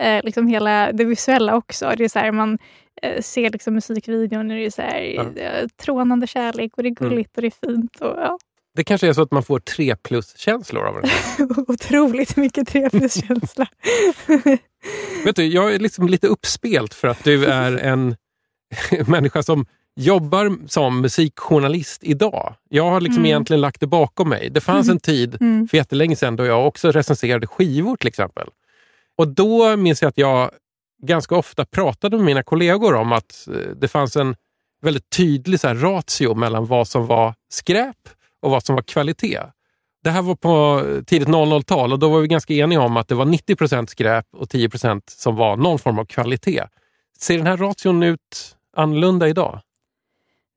[0.00, 1.92] eh, liksom hela det visuella också.
[1.96, 2.58] Det är så här, man
[3.02, 5.22] eh, ser liksom musikvideon och det är så här, Ja.
[5.22, 5.36] Mm.
[5.36, 7.96] eh, trånande kärlek och det är gulligt och det är fint.
[8.00, 8.38] Och, ja,
[8.76, 11.10] Det kanske är så att man får 3 plus-känslor av den
[11.68, 13.66] otroligt mycket trevlighetskänsla.
[15.24, 18.16] Vet du, jag är liksom lite uppspelt för att du är en
[19.06, 22.54] människa som jobbar som musikjournalist idag.
[22.68, 23.26] Jag har liksom Mm.
[23.26, 24.50] egentligen lagt det bakom mig.
[24.50, 25.68] Det fanns en tid Mm.
[25.68, 28.48] för jättelänge sedan då jag också recenserade skivor till exempel.
[29.18, 30.50] Och då minns jag att jag
[31.02, 34.36] ganska ofta pratade med mina kollegor om att eh, det fanns en
[34.82, 37.96] väldigt tydlig så här, ratio mellan vad som var skräp
[38.42, 39.40] och vad som var kvalitet.
[40.04, 43.14] Det här var på tidigt 00-tal och då var vi ganska eniga om att det
[43.14, 46.62] var 90% skräp och 10% som var någon form av kvalitet.
[47.18, 49.60] Ser den här ration ut annorlunda idag?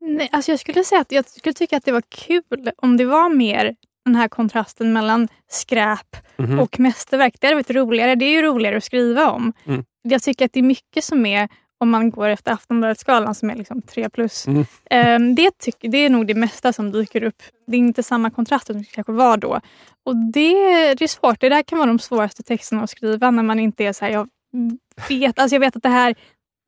[0.06, 3.06] Nej, alltså jag skulle säga att jag skulle tycka att det var kul om det
[3.06, 6.60] var mer den här kontrasten mellan skräp Mhm.
[6.60, 7.36] och mästerverk.
[7.40, 8.16] Det hade varit roligare.
[8.16, 9.54] Det är ju roligare att skriva om.
[9.66, 9.84] Mm.
[10.02, 13.56] Jag tycker att det är mycket som är, om man går efter Aftonbladet-skalan som är
[13.56, 14.48] liksom 3 plus.
[14.48, 14.66] Mm.
[14.90, 17.44] Ehm, det, tycker, det är nog det mesta som dyker upp.
[17.68, 19.62] Det är inte samma kontrast som det kanske var då.
[20.06, 20.54] Och det,
[20.94, 21.40] det är svårt.
[21.42, 24.12] Det där kan vara de svåraste texterna att skriva när man inte är så här,
[24.12, 24.30] jag
[25.10, 26.16] vet, alltså jag vet att det här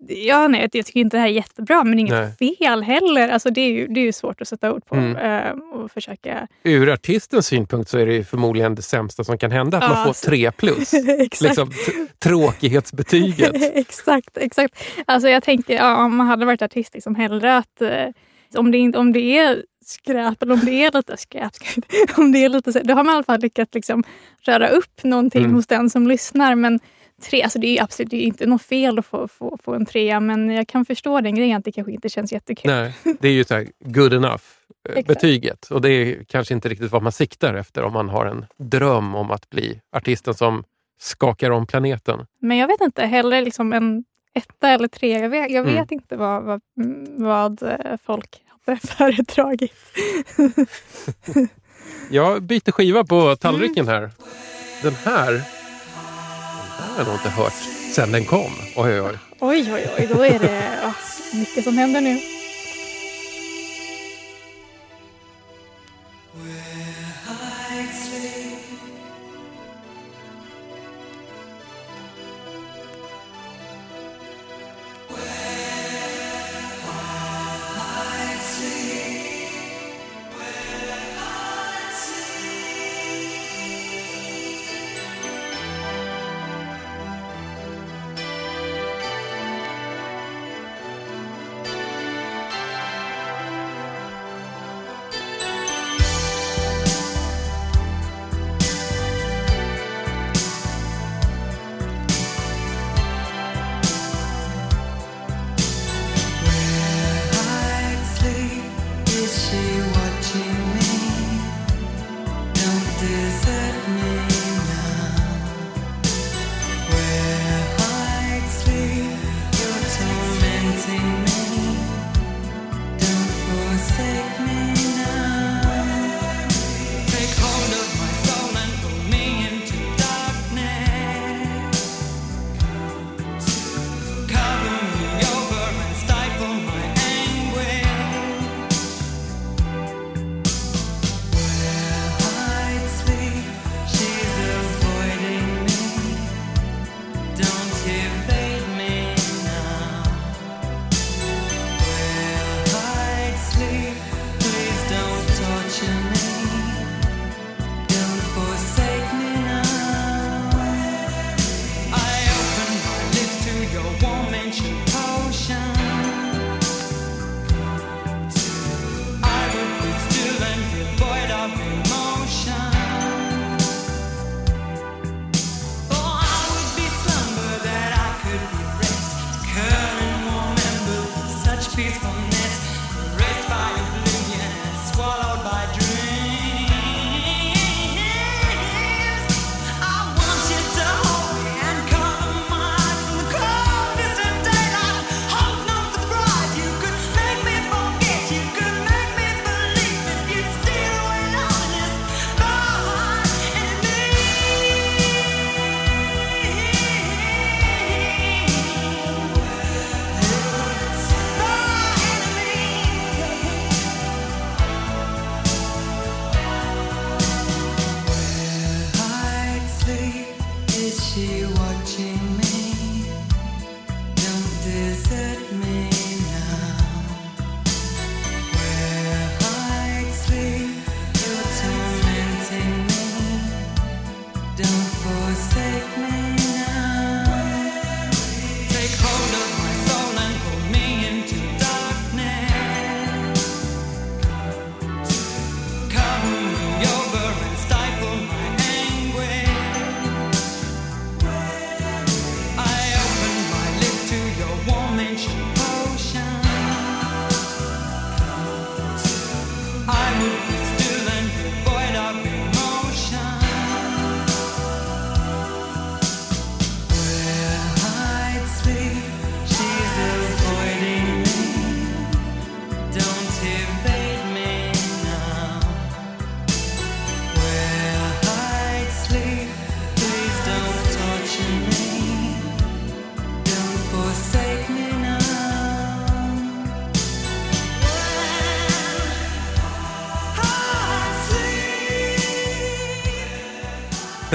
[0.08, 3.30] Ja, nej, jag tycker inte det här är jättebra, men inget fel heller.
[3.30, 5.16] Alltså, det, är ju, det är ju svårt att sätta ord på Mm.
[5.16, 6.48] eh, och försöka...
[6.64, 9.90] Ur artistens synpunkt så är det ju förmodligen det sämsta som kan hända, att Ja,
[9.90, 10.30] man får alltså.
[10.30, 10.94] 3 plus.
[11.20, 11.42] exakt.
[11.42, 11.72] liksom,
[12.20, 13.52] tråkighetsbetyget.
[13.76, 14.84] exakt, exakt.
[15.06, 18.06] Alltså jag tänker, ja, om man hade varit artist, liksom, hellre att eh,
[18.56, 21.52] om, det, om det är skräp eller om det är lite skräp,
[22.18, 24.04] om det är lite så, då har man i alla fall lyckats liksom,
[24.42, 25.56] röra upp någonting Mm.
[25.56, 26.56] hos den som lyssnar.
[26.56, 26.80] Men
[27.22, 29.86] tre, alltså det är absolut det är inte något fel att få, få, få en
[29.86, 32.72] trea, men jag kan förstå den grejen att det kanske inte känns jättekul.
[32.72, 34.44] Nej, det är ju så här good enough,
[34.90, 35.56] eh.
[35.70, 39.16] Och det är kanske inte riktigt vad man siktar efter om man har en dröm
[39.16, 40.64] om att bli artisten som
[41.00, 42.26] skakar om planeten.
[42.42, 44.04] Men jag vet inte, hellre liksom en
[44.34, 45.20] etta eller tre.
[45.20, 45.76] Jag vet, jag Mm.
[45.76, 46.62] vet inte vad, vad,
[47.18, 49.74] vad eh, folk hade föredragit.
[52.12, 54.12] Jag byter skiva på tallriken här.
[54.84, 55.42] Den här,
[56.78, 57.54] den har jag inte hört
[57.92, 58.52] sen den kom.
[58.76, 59.18] Oj, oj, oj.
[59.40, 60.94] Oj, oj, oj, då är det
[61.34, 62.20] mycket som händer nu.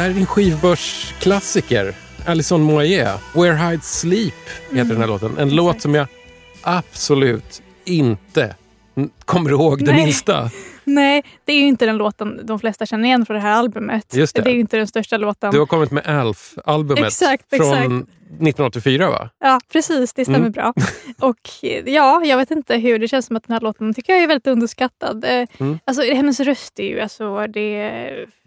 [0.03, 1.95] Här är din skivbörsklassiker.
[2.27, 3.21] Alison Moyet.
[3.35, 4.35] Where Hides Sleep
[4.73, 5.39] heter den här låten.
[5.39, 6.07] En låt som jag
[6.63, 8.55] absolut inte
[9.25, 10.05] kommer ihåg det Nej.
[10.05, 10.51] minsta.
[10.85, 14.15] Nej, det är ju inte den låten de flesta känner igen från det här albumet.
[14.15, 14.43] Just det.
[14.51, 15.51] är ju inte den största låten.
[15.53, 18.09] Du har kommit med Alf-albumet Exakt, från exakt.
[18.33, 19.29] 1984 va?
[19.39, 20.13] Ja, precis.
[20.13, 20.53] Det stämmer Mm.
[20.53, 20.73] bra.
[21.21, 21.39] Och
[21.85, 22.99] ja, jag vet inte hur.
[22.99, 25.25] Det känns som att den här låten tycker jag är väldigt underskattad.
[25.25, 25.79] Eh, Mm.
[25.85, 27.01] Alltså, hennes röst är ju...
[27.01, 27.91] Alltså, det,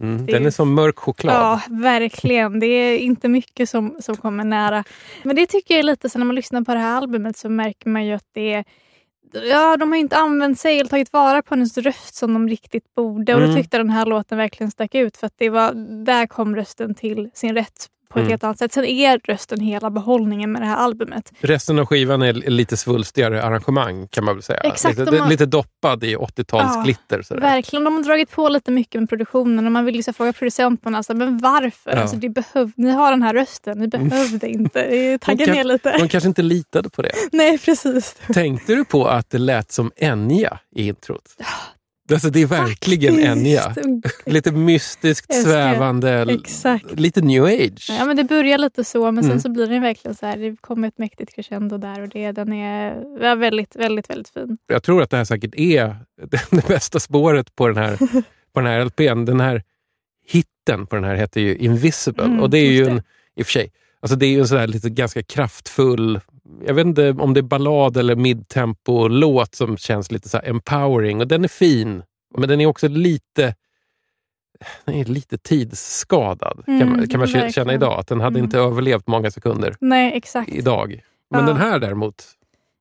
[0.01, 0.25] Mm.
[0.25, 1.35] Det- Den är som mörk choklad.
[1.35, 2.59] ja, verkligen.
[2.59, 4.83] Det är inte mycket som, som kommer nära.
[5.23, 7.49] Men det tycker jag är lite så när man lyssnar på det här albumet så
[7.49, 8.65] märker man ju att det är
[9.43, 12.95] Ja, de har inte använt sig eller tagit vara på hennes röst som de riktigt
[12.95, 13.33] borde.
[13.35, 13.51] Och Mm.
[13.51, 15.17] då tyckte jag den här låten verkligen stack ut.
[15.17, 15.73] För att det var,
[16.05, 18.31] där kom rösten till sin rätt på ett Mm.
[18.31, 18.73] helt annat sätt.
[18.73, 21.31] Sen är rösten hela behållningen med det här albumet.
[21.39, 24.59] Resten av skivan är lite svulstigare arrangemang kan man väl säga.
[24.59, 27.21] Exakt, lite, har- lite doppad i 80-talsglitter.
[27.21, 27.41] sådär.
[27.41, 30.97] Verkligen, de har dragit på lite mycket med produktionen och man vill liksom fråga producenterna,
[30.97, 31.89] alltså, men varför?
[31.89, 31.91] Ja.
[31.91, 32.01] Mm.
[32.01, 35.17] Alltså, det behöv, ni har den här rösten, ni behövde inte.
[35.21, 35.97] Tagga ner lite.
[35.97, 37.11] De kanske inte litade på det.
[37.31, 38.15] Nej, precis.
[38.33, 41.23] Tänkte du på att det lät som Enya i introt?
[42.11, 43.19] Alltså det är verkligen.
[43.19, 43.75] Enya.
[44.25, 46.99] Lite mystiskt, svävande, Exakt.
[46.99, 47.87] lite new age.
[47.89, 49.41] Ja, men det börjar lite så, men sen Mm.
[49.41, 50.37] så blir den verkligen så här.
[50.37, 52.95] Det kommer ett mäktigt crescendo där och det, den är
[53.35, 54.57] väldigt, väldigt, väldigt fin.
[54.67, 55.95] Jag tror att det här säkert är
[56.29, 57.97] det, det bästa spåret på den här,
[58.53, 59.25] på den här LPn.
[59.25, 59.63] Den här
[60.27, 62.23] hitten på den här heter ju Invisible.
[62.23, 62.91] Mm, och det är ju det.
[62.91, 63.01] en,
[63.35, 66.19] i och för sig, alltså det är ju en sån här lite ganska kraftfull,
[66.65, 71.21] jag vet inte om det är ballad eller midtempo-låt som känns lite så här empowering.
[71.21, 72.03] Och den är fin,
[72.37, 73.55] men den är också lite
[74.85, 77.99] den är lite tidsskadad kan, Mm, man, kan man känna idag.
[77.99, 78.43] Att den hade Mm.
[78.43, 80.49] inte överlevt många sekunder Nej, exakt.
[80.49, 81.01] idag.
[81.29, 81.47] Men Ja.
[81.47, 82.23] den här däremot,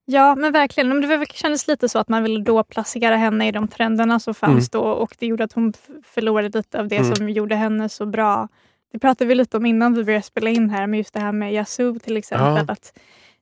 [0.07, 0.88] Ja, men verkligen.
[0.88, 4.35] Men Det kändes lite så att man ville då placera henne i de trenderna som
[4.35, 5.72] fanns då och det gjorde att hon
[6.03, 7.14] förlorade lite av det Mm.
[7.14, 8.48] som gjorde henne så bra.
[8.92, 11.33] Det pratade vi lite om innan vi började spela in här, med just det här
[11.33, 12.64] med Yazoo till exempel.
[12.68, 12.72] Ja.
[12.72, 12.98] Att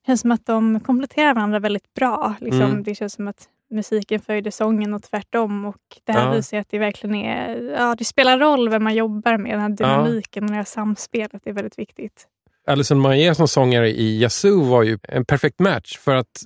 [0.06, 2.34] känns som att de kompletterar varandra väldigt bra.
[2.40, 2.82] Liksom, Mm.
[2.82, 5.64] Det känns som att musiken följde sången och tvärtom.
[5.64, 6.32] Och det här Ja.
[6.32, 9.52] visar att det verkligen är, ja, det spelar roll vem man jobbar med.
[9.52, 12.26] Den här dynamiken och det här samspelet är väldigt viktigt.
[12.66, 16.42] Alison Moyet som sångare i Yazoo var ju en perfekt match för att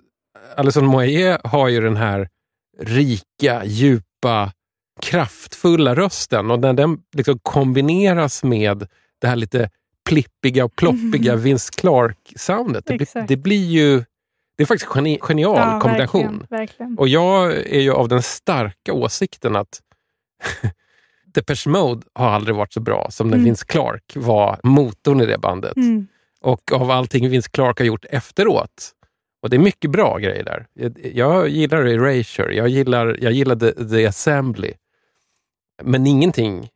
[0.56, 2.28] Alison Moyet har ju den här
[2.80, 4.52] rika, djupa,
[5.02, 8.86] kraftfulla rösten och när den liksom kombineras med
[9.20, 9.70] det här lite
[10.06, 12.86] plippiga och ploppiga Vince Clark-soundet.
[12.86, 14.04] Det, det blir ju...
[14.56, 16.22] Det är faktiskt geni, genial Ja, kombination.
[16.22, 16.98] Verkligen, verkligen.
[16.98, 19.80] Och jag är ju av den starka åsikten att
[21.34, 23.44] Depeche Mode har aldrig varit så bra som när Mm.
[23.44, 25.76] Vince Clark var motorn i det bandet.
[25.76, 26.06] Mm.
[26.40, 28.92] Och av allting Vince Clark har gjort efteråt.
[29.42, 30.66] Och det är mycket bra grejer där.
[30.74, 34.72] Jag, jag gillar Erasure, jag gillar, jag gillar The, The Assembly.
[35.82, 36.68] Men ingenting,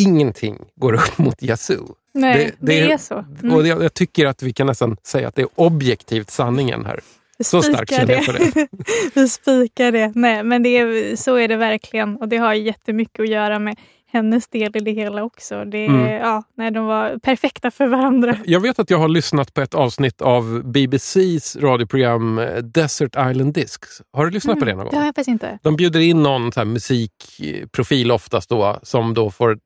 [0.00, 1.94] ingenting går upp mot Yazoo.
[2.14, 3.24] Nej, Det- det, det- är så.
[3.42, 3.54] Mm.
[3.56, 7.00] Och jag, jag tycker att vi kan nästan säga att det är objektivt sanningen här.
[7.38, 8.68] Vi Så starkt spikar känner jag för det.
[9.20, 10.12] Vi spikar det.
[10.14, 12.16] Nej, men det är, så är det verkligen.
[12.16, 13.76] Och det har jättemycket att göra med
[14.12, 15.64] hennes del i det hela också.
[15.64, 16.06] Det, Mm.
[16.12, 18.36] ja, nej, de var perfekta för varandra.
[18.44, 23.54] Jag vet att jag har lyssnat på ett avsnitt av BBCs radioprogram eh, Desert Island
[23.54, 24.02] Discs.
[24.12, 24.98] Har du lyssnat på det någon Mm, Det gång?
[25.00, 25.58] har jag faktiskt inte.
[25.62, 29.58] De bjuder in någon så musikprofil oftast då, som då får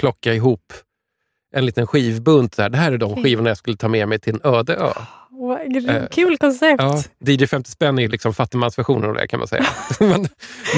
[0.00, 0.72] plocka ihop
[1.52, 2.56] en liten skivbunt.
[2.56, 2.68] Där.
[2.68, 3.24] Det här är de Okej.
[3.24, 4.90] skivorna jag skulle ta med mig till en öde ö.
[5.30, 6.82] Vad Eh, Kul koncept.
[6.82, 9.66] Ja, DJ 50 spänn är liksom fattigmansversionen av det kan man säga.
[10.00, 10.28] men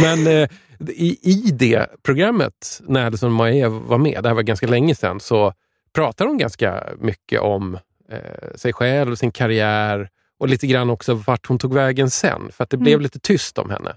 [0.03, 0.49] men eh,
[0.89, 5.20] i, i det programmet, när Alison Moyet var med, det här var ganska länge sedan,
[5.20, 5.53] så
[5.95, 7.75] pratar hon ganska mycket om
[8.12, 10.09] eh, sig själv, sin karriär
[10.39, 12.51] och lite grann också vart hon tog vägen sen.
[12.53, 13.03] För att det blev Mm.
[13.03, 13.97] lite tyst om henne.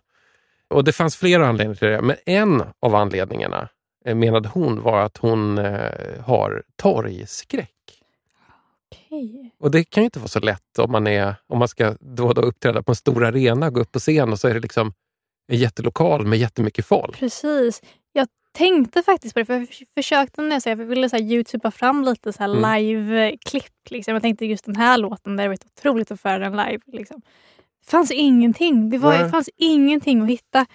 [0.70, 3.70] Och det fanns flera anledningar till det, men en av anledningarna
[4.14, 7.72] menade hon var att hon eh, har torgskräck.
[8.92, 9.52] Okej.
[9.60, 12.34] Och det kan ju inte vara så lätt om man, är, om man ska då
[12.34, 14.94] då uppträda på en stor arena, gå upp på scen och så är det liksom
[15.48, 17.20] en jättelokal med jättemycket folk.
[17.20, 17.82] Precis.
[18.14, 21.16] Jag tänkte faktiskt på det, för jag förs- försökte när jag, så jag ville så
[21.16, 22.76] här, youtuba fram lite så här Mm.
[22.84, 23.90] live-klipp.
[23.90, 24.14] Liksom.
[24.14, 26.80] Jag tänkte just den här låten, där det var otroligt att föra den live.
[26.86, 27.22] Liksom.
[27.86, 28.90] Det fanns ingenting.
[28.90, 30.66] Det, var, det fanns ingenting att hitta.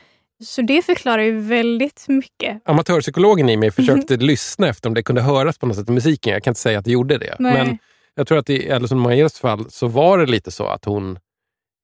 [0.44, 2.62] Så det förklarar ju väldigt mycket.
[2.64, 6.32] Amatörpsykologen i mig försökte lyssna efter om det kunde höras på något sätt i musiken.
[6.32, 7.36] Jag kan inte säga att det gjorde det.
[7.38, 7.52] Nej.
[7.66, 7.78] Men
[8.14, 11.18] jag tror att i Alison Moyets fall så var det lite så att hon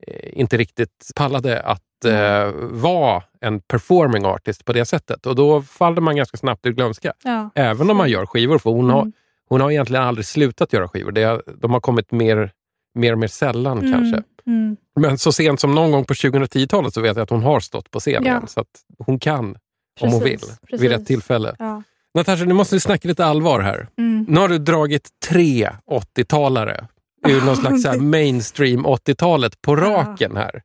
[0.07, 5.27] eh, inte riktigt pallade att eh, vara en performing artist på det sättet.
[5.27, 7.13] Och då faller man ganska snabbt ur glömska.
[7.25, 7.51] Ja.
[7.55, 8.59] Även om man gör skivor.
[8.59, 9.13] För hon, har, Mm.
[9.49, 11.13] hon har egentligen aldrig slutat göra skivor.
[11.13, 12.51] Det, har- de har kommit mer,
[12.95, 14.23] mer och mer sällan kanske.
[14.47, 14.77] Mm.
[15.01, 17.91] Men så sent som någon gång på 2010-talet så vet jag att hon har stått
[17.91, 18.47] på scen Ja.
[18.47, 18.67] Så att
[18.99, 19.57] hon kan,
[20.01, 20.91] om hon vill, Precis, vid precis.
[20.91, 21.57] rätt tillfälle.
[21.59, 21.83] Ja.
[22.15, 23.89] Natasha, nu måste vi snacka lite allvar här.
[23.99, 24.27] Mm.
[24.29, 26.87] Nu har du dragit tre 80-talare
[27.29, 30.63] ur någon slags så mainstream 80-talet på raken här.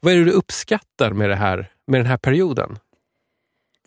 [0.00, 2.78] Vad är det du uppskattar med, det här, med den här perioden?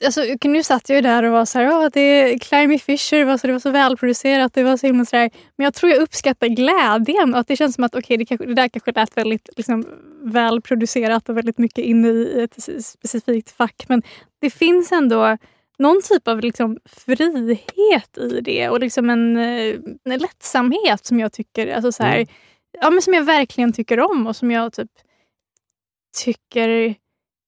[0.05, 3.23] Alltså, nu satt jag ju där och var så här, "Åh, det är Climby Fisher,
[3.25, 5.15] var så, det var så välproducerat, det var så himla så.
[5.15, 8.45] Men jag tror jag uppskattar glädjen och att det känns som att okej, det, kanske,
[8.45, 9.85] det där kanske lät väldigt liksom,
[10.23, 13.85] välproducerat och väldigt mycket inne i ett specifikt fack.
[13.87, 14.03] Men
[14.41, 15.37] det finns ändå
[15.79, 21.33] någon typ av liksom, frihet i det och liksom en, eh, en lättsamhet som jag
[21.33, 22.27] tycker, alltså så här, Mm.
[22.81, 24.91] ja, men som jag verkligen tycker om och som jag typ
[26.23, 26.95] tycker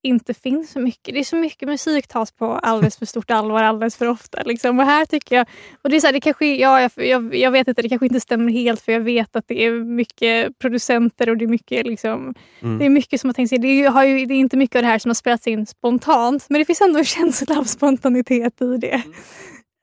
[0.04, 1.14] inte finns så mycket.
[1.14, 4.42] Det är så mycket musik tas på alldeles för stort allvar alldeles för ofta.
[4.46, 4.80] Liksom.
[4.80, 5.48] Och här tycker jag,
[5.82, 8.06] och det är så här, det kanske, ja, jag, jag, jag vet inte, det kanske
[8.06, 11.86] inte stämmer helt för jag vet att det är mycket producenter och det är mycket
[11.86, 12.78] liksom, Mm.
[12.80, 13.58] det är mycket som har tänkt sig.
[13.58, 16.46] Det har ju, det är inte mycket av det här som har spelats in spontant
[16.50, 19.02] men det finns ändå en känsla av spontanitet i det.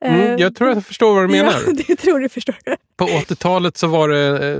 [0.04, 1.52] Mm, Eh, jag tror att jag förstår vad du menar.
[1.66, 2.56] Ja, det tror du förstår.
[2.96, 4.56] På 80-talet så var det...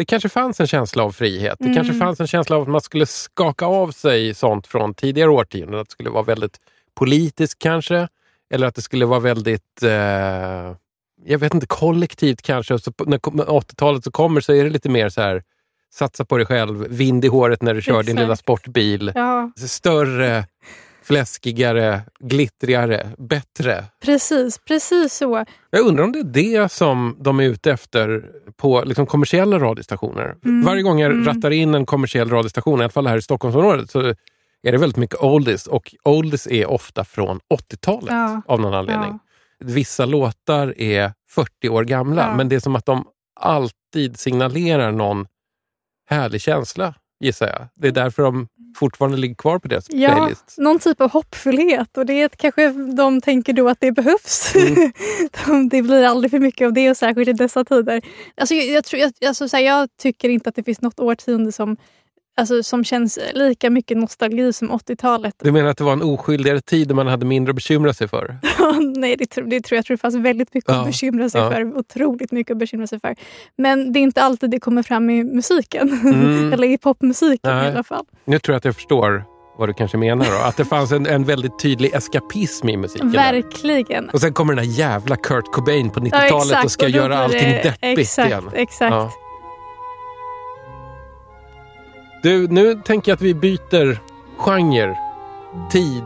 [0.00, 1.56] Det kanske fanns en känsla av frihet.
[1.58, 1.74] Det Mm.
[1.76, 5.80] kanske fanns en känsla av att man skulle skaka av sig sånt från tidigare årtionden.
[5.80, 6.56] Att det skulle vara väldigt
[6.94, 8.08] politiskt kanske.
[8.54, 9.82] Eller att det skulle vara väldigt...
[9.82, 9.90] Eh,
[11.24, 12.78] jag vet inte, kollektivt kanske.
[12.78, 15.42] Så när kom- 80-talet så kommer så är det lite mer så här...
[15.94, 18.20] Satsa på dig själv, vind i håret när du kör din Exakt.
[18.20, 19.12] lilla sportbil.
[19.14, 20.44] Ja, Större,
[21.14, 23.84] fläskigare, glittrigare, bättre.
[24.04, 25.44] precis, precis så.
[25.70, 26.24] Jag undrar om det är
[26.62, 28.24] det som de är ute efter
[28.56, 30.34] på liksom kommersiella radiostationer.
[30.44, 30.64] Mm.
[30.64, 31.24] Varje gång jag Mm.
[31.26, 34.00] rattar in en kommersiell radiostation, i alla fall här i Stockholmsområdet, så
[34.62, 35.66] är det väldigt mycket oldies.
[35.66, 38.42] Och oldies är ofta från 80-talet Ja.
[38.46, 39.18] av någon anledning.
[39.64, 42.36] Vissa låtar är 40 år gamla, Ja.
[42.36, 43.04] men det är som att de
[43.40, 45.26] alltid signalerar någon
[46.10, 47.68] härlig känsla, gissar jag.
[47.74, 50.54] Det är därför de fortfarande ligger kvar på deras Ja, playlist.
[50.58, 54.54] någon typ av hoppfullhet och det är kanske de tänker då att det behövs.
[54.54, 54.92] Mm.
[55.46, 58.02] De- det blir aldrig för mycket av det och särskilt i dessa tider.
[58.36, 61.00] Alltså, jag, jag, tror, jag, alltså, så här, jag tycker inte att det finns något
[61.00, 61.76] årtionde som,
[62.40, 65.34] alltså, som känns lika mycket nostalgi som 80-talet.
[65.42, 68.08] Du menar att det var en oskyldigare tid där man hade mindre att bekymra sig
[68.08, 68.38] för?
[68.96, 71.30] Nej, det, tror- det tror jag, jag tror det fanns väldigt mycket Ja, att bekymra
[71.30, 71.50] sig ja.
[71.50, 71.78] för.
[71.78, 73.16] Otroligt mycket att bekymra sig för.
[73.56, 76.00] Men det är inte alltid det kommer fram i musiken.
[76.04, 76.52] Mm.
[76.52, 77.66] Eller i popmusiken Nej.
[77.68, 78.04] i alla fall.
[78.24, 79.24] Nu tror jag att jag förstår
[79.58, 80.26] vad du kanske menar.
[80.26, 80.36] Då.
[80.48, 83.12] Att det fanns en, en väldigt tydlig eskapism i musiken.
[83.12, 83.32] där.
[83.32, 84.08] Verkligen.
[84.10, 86.64] Och sen kommer den här jävla Kurt Cobain på Ja, 90-talet exakt.
[86.64, 88.50] och ska Och då göra allting det- deppigt exakt, igen.
[88.54, 88.90] Exakt.
[88.94, 89.10] Ja.
[92.22, 93.98] Du, nu tänker jag att vi byter
[94.38, 94.98] genre,
[95.70, 96.04] tid,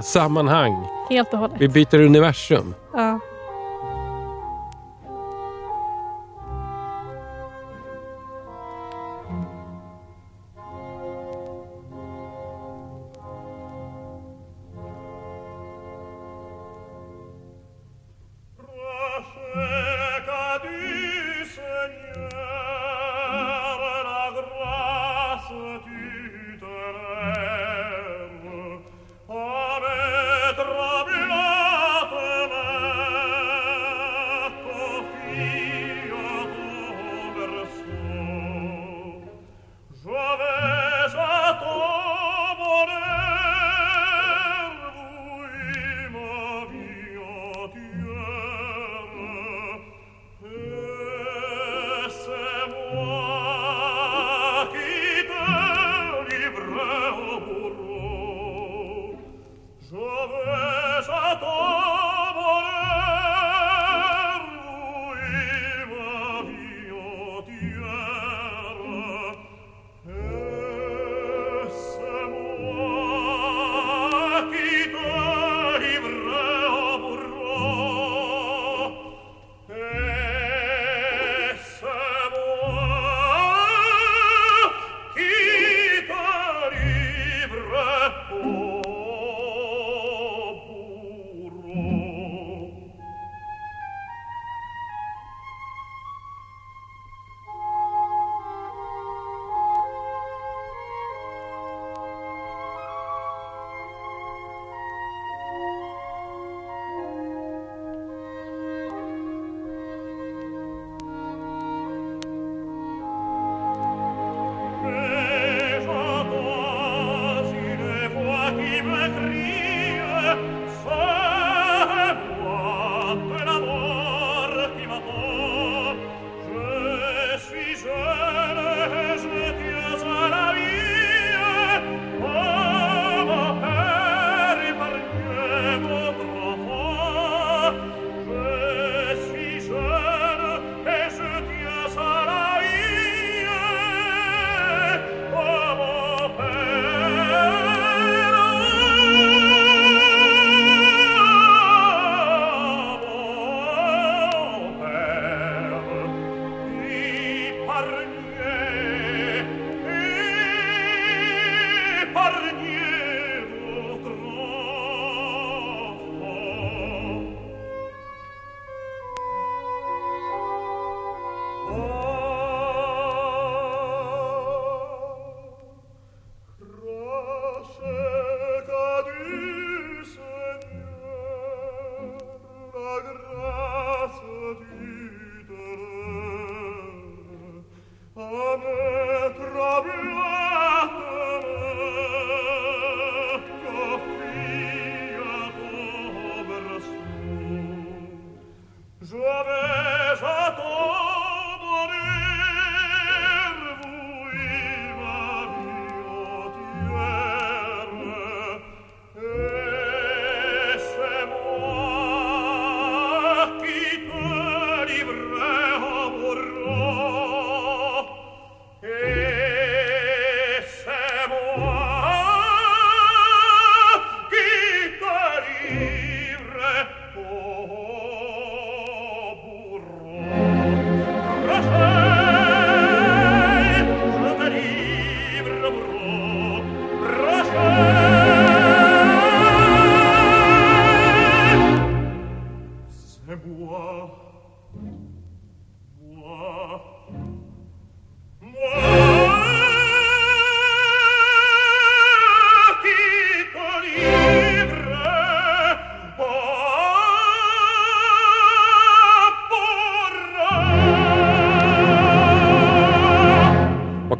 [0.00, 0.86] sammanhang.
[1.10, 1.56] Helt och hållet.
[1.60, 2.74] Vi byter universum.
[2.92, 3.20] Ja.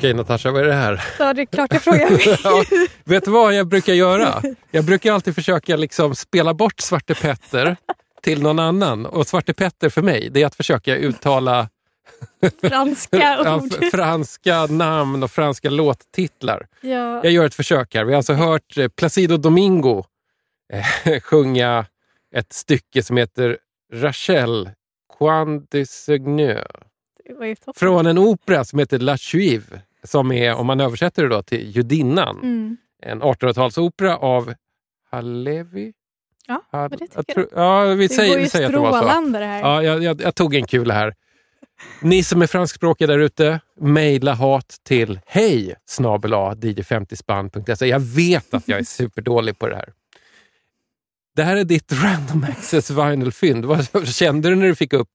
[0.05, 1.05] Okej Natasha, vad är det här?
[1.17, 2.39] Så det är klart jag frågar mig.
[2.45, 2.65] Ja,
[3.05, 4.43] vet du vad jag brukar göra?
[4.71, 7.77] Jag brukar alltid försöka liksom spela bort Svarte Petter
[8.23, 9.07] till någon annan.
[9.07, 11.69] Och Svarte Petter för mig, det är att försöka uttala
[12.61, 13.91] Franska ja, ord.
[13.91, 16.67] franska namn och franska låttitlar.
[16.81, 17.21] Ja.
[17.23, 18.05] Jag gör ett försök här.
[18.05, 20.05] Vi har alltså hört eh, Placido Domingo
[20.73, 21.87] eh, sjunga
[22.35, 23.59] ett stycke som heter
[23.93, 24.71] Rachel,
[25.19, 26.85] Quan de Seigneur.
[27.77, 31.77] Från en opera som heter La Juive, som är, om man översätter det då till
[31.77, 32.77] Judinnan, Mm.
[33.03, 34.55] en 1800-talsopera av
[35.11, 35.93] Halevi.
[36.47, 38.79] Ja, Hal- det tycker jag tror- Ja, vi Det säger, går ju säger att det
[38.79, 39.61] strålande det här.
[39.61, 41.15] Ja, jag, jag, jag tog en kul här.
[42.03, 47.87] Ni som är franskspråkiga där ute, mejla hat till hej dj50spann.se.
[47.87, 49.93] Jag vet att jag är superdålig på det här.
[51.37, 53.65] Det här är ditt random access vinyl-fynd.
[53.65, 55.11] Vad kände du när du fick upp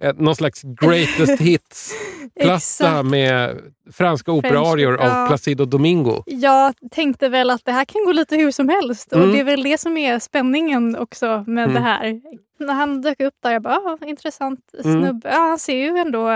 [0.00, 3.60] eh, någon slags greatest hits-platta med
[3.92, 5.26] franska operaarior av ja.
[5.28, 6.22] Placido Domingo?
[6.26, 9.32] Jag tänkte väl att det här kan gå lite hur som helst och Mm.
[9.32, 11.74] det är väl det som är spänningen också med Mm.
[11.74, 12.20] det här.
[12.58, 15.02] När han dök upp där, jag bara, ah, intressant Mm.
[15.02, 15.28] snubbe.
[15.28, 16.28] Ja, han ser ju ändå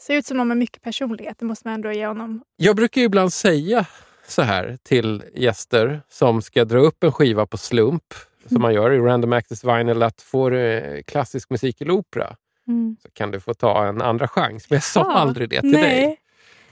[0.00, 2.42] ser ut som någon med mycket personlighet, det måste man ändå ge honom.
[2.56, 3.86] Jag brukar ju ibland säga
[4.28, 8.14] så här till gäster som ska dra upp en skiva på slump,
[8.48, 12.36] som man gör i Random Access Vinyl, att får du eh, klassisk musik eller opera
[12.68, 12.96] Mm.
[13.02, 14.70] så kan du få ta en andra chans.
[14.70, 15.82] Men jag sa Ja, aldrig det till Nej.
[16.06, 16.16] dig.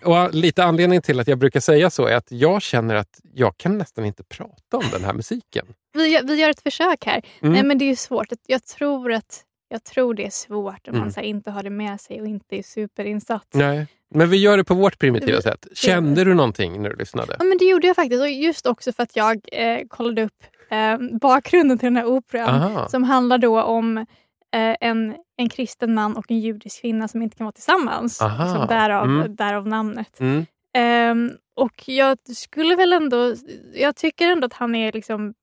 [0.04, 3.56] Och lite anledningen till att jag brukar säga så är att jag känner att jag
[3.56, 5.66] kan nästan inte prata om den här musiken.
[5.94, 7.22] Vi, gör- vi gör ett försök här.
[7.42, 7.52] Mm.
[7.52, 8.26] Nej men det är svårt.
[8.46, 11.10] Jag tror att jag tror det är svårt om Mm.
[11.16, 13.46] man inte har det med sig och inte är superinsatt.
[13.54, 13.86] Nej.
[14.14, 15.66] Men vi gör det på vårt primitiva sätt.
[15.74, 17.36] Kände du någonting när du lyssnade?
[17.38, 18.20] Ja, men det gjorde jag faktiskt.
[18.20, 22.48] Och just också för att jag eh, kollade upp eh, bakgrunden till den här operan.
[22.62, 22.88] Aha.
[22.88, 27.36] Som handlar då om eh, en, en kristen man och en judisk kvinna som inte
[27.36, 28.16] kan vara tillsammans.
[28.16, 29.36] Så därav, Mm.
[29.36, 30.20] därav namnet.
[30.20, 30.46] Mm.
[30.74, 33.34] Ehm, och jag skulle väl ändå...
[33.74, 35.34] Jag tycker ändå att han är liksom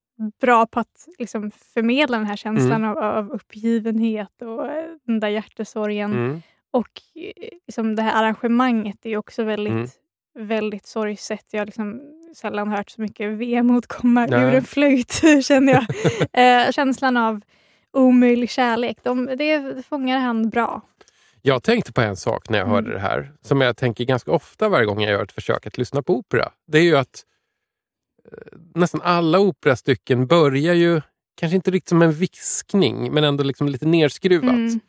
[0.42, 2.90] bra på att liksom förmedla den här känslan Mm.
[2.90, 6.12] av, av uppgivenhet och eh, den där hjärtesorgen.
[6.14, 6.42] Mm.
[6.72, 10.48] Och eh, liksom det här arrangemanget är också väldigt, Mm.
[10.48, 11.46] väldigt sorgset.
[11.52, 12.02] Jag liksom
[12.36, 14.42] sällan hört så mycket vemod komma Nej.
[14.44, 15.86] ur en flöjt, känner jag.
[16.68, 17.42] eh, känslan av
[17.94, 20.82] omöjlig kärlek, de, det fångar han bra.
[21.42, 22.76] Jag tänkte på en sak när jag Mm.
[22.76, 25.78] hörde det här, som jag tänker ganska ofta varje gång jag gör ett försök att
[25.78, 26.52] lyssna på opera.
[26.68, 27.24] Det är ju att
[28.32, 31.02] eh, nästan alla operastycken börjar ju,
[31.36, 34.50] kanske inte riktigt som en viskning, men ändå liksom lite nerskruvat.
[34.56, 34.80] Mm.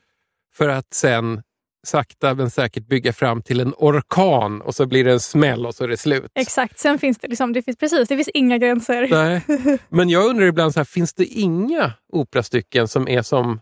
[0.53, 1.43] För att sen
[1.87, 5.75] sakta men säkert bygga fram till en orkan och så blir det en smäll och
[5.75, 6.33] så är det slut.
[6.35, 9.09] Exakt, sen finns det, liksom, det finns, precis, det finns inga gränser.
[9.11, 9.79] Nej.
[9.89, 13.61] Men jag undrar ibland, så här, finns det inga operastycken som är som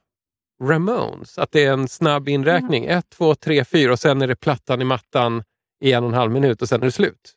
[0.62, 1.38] Ramones?
[1.38, 2.86] Att det är en snabb inräkning.
[2.86, 5.42] Ett, två, tre, fyra och sen är det plattan i mattan
[5.84, 7.34] i en och en halv minut och sen är det slut.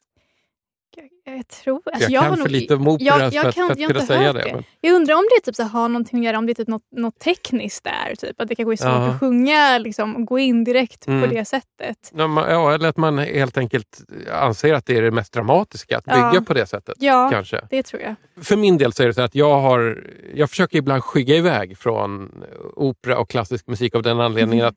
[1.36, 1.82] Jag tror...
[1.94, 3.72] Alltså, jag, har kan för nog- lite om opera jag, för, att- jag för kan,
[3.72, 4.40] att jag har kunna säga det.
[4.44, 4.64] det.
[4.82, 6.92] Jag undrar om det typ så har någonting att göra om det är typ något,
[6.92, 8.16] något tekniskt där.
[8.16, 8.42] Typ.
[8.42, 9.08] Att det kanske är svårt Ja.
[9.08, 11.22] att sjunga, liksom, gå in direkt Mm.
[11.30, 12.12] på det sättet.
[12.16, 14.02] ja, man- ja, eller att man helt enkelt
[14.34, 16.32] anser att det är det mest dramatiska, att Ja.
[16.32, 16.96] bygga på det sättet.
[17.00, 17.62] Ja, Kanske.
[17.70, 18.16] det tror jag.
[18.46, 20.04] För min del så är det så att jag har,
[20.36, 22.32] jag försöker ibland skygga iväg från
[22.76, 24.76] opera och klassisk musik av den anledningen att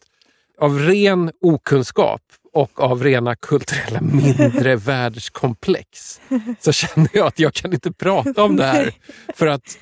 [0.61, 2.23] av ren okunskap
[2.55, 6.21] och av rena kulturella mindre världskomplex
[6.61, 8.95] så känner jag att jag kan inte prata om det här.
[9.35, 9.79] För att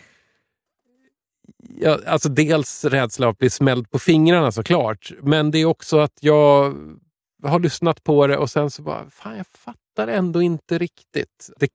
[1.80, 6.18] ja, alltså dels rädsla att bli smälld på fingrarna såklart, men det är också att
[6.20, 6.74] jag
[7.42, 11.50] har lyssnat på det och sen så bara, fan jag fattar ändå inte riktigt.
[11.56, 11.68] Det,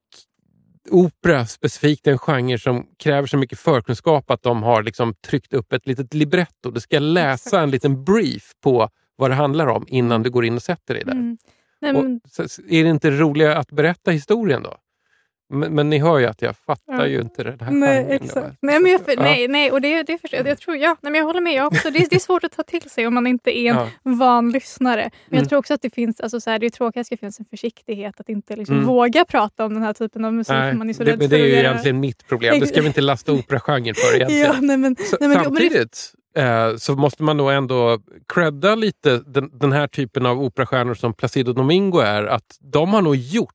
[0.90, 5.52] opera specifikt är en genre som kräver så mycket förkunskap att de har liksom tryckt
[5.52, 6.70] upp ett litet libretto.
[6.70, 8.88] Du ska läsa en liten brief på
[9.18, 11.12] vad det handlar om innan du går in och sätter dig där.
[11.12, 11.38] Mm.
[11.80, 14.76] Nej, men, Och, så, är det inte roligare att berätta historien då?
[15.50, 17.06] Men, men ni hör ju att jag fattar Ja.
[17.06, 18.56] ju inte den här nej, exakt.
[18.60, 19.14] Nej, men jag, Ja.
[19.22, 20.46] nej, nej, och det, det förstår jag.
[20.48, 21.52] jag tror, ja, nej, men jag håller med.
[21.54, 21.90] Jag också.
[21.90, 23.88] Det, är, det är svårt att ta till sig om man inte är en Ja.
[24.02, 25.00] van lyssnare.
[25.02, 25.42] Men Mm.
[25.42, 27.16] jag tror också att det finns, alltså, så här, det är tråkigt att det ska
[27.16, 28.86] finnas en försiktighet att inte liksom, Mm.
[28.88, 30.52] våga prata om den här typen av musik.
[30.52, 32.60] Nej, man är så det, rädd men det är ju egentligen mitt problem.
[32.60, 34.46] Det ska vi inte lasta operagenren för egentligen.
[34.54, 39.58] Ja, nej, men, nej, men, samtidigt eh, så måste man nog ändå credda lite den,
[39.58, 42.24] den här typen av operastjärnor som Placido Domingo är.
[42.24, 43.54] Att de har nog gjort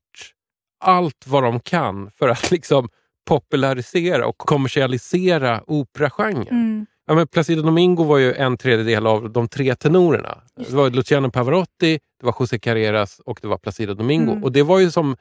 [0.80, 2.90] allt vad de kan för att liksom
[3.26, 6.48] popularisera och kommersialisera operagenren.
[6.48, 6.86] Mm.
[7.06, 10.38] Ja, men Placido Domingo var ju en tredjedel av de tre tenorerna.
[10.56, 14.32] Det var Luciano Pavarotti, det var José Carreras och det var Placido Domingo.
[14.32, 14.44] Mm.
[14.44, 15.16] Och det var ju som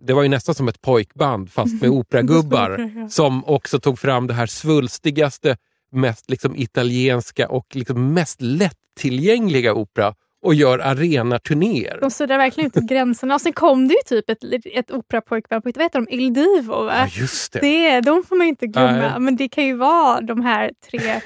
[0.00, 4.34] det var ju nästan som ett pojkband fast med operagubbar som också tog fram det
[4.34, 5.56] här svulstigaste,
[5.92, 11.98] mest liksom italienska och liksom mest lättillgängliga opera och gör arenaturnéer.
[12.00, 13.34] De suddar verkligen ut gränserna.
[13.34, 16.84] Och sen kom det ju typ ett, ett operapojkband på, vad heter de, Il Divo
[16.84, 16.98] va?
[16.98, 17.60] Ja, just det.
[17.60, 18.92] Det, de får man ju inte glömma.
[18.92, 19.20] Nej.
[19.20, 21.20] Men det kan ju vara de här tre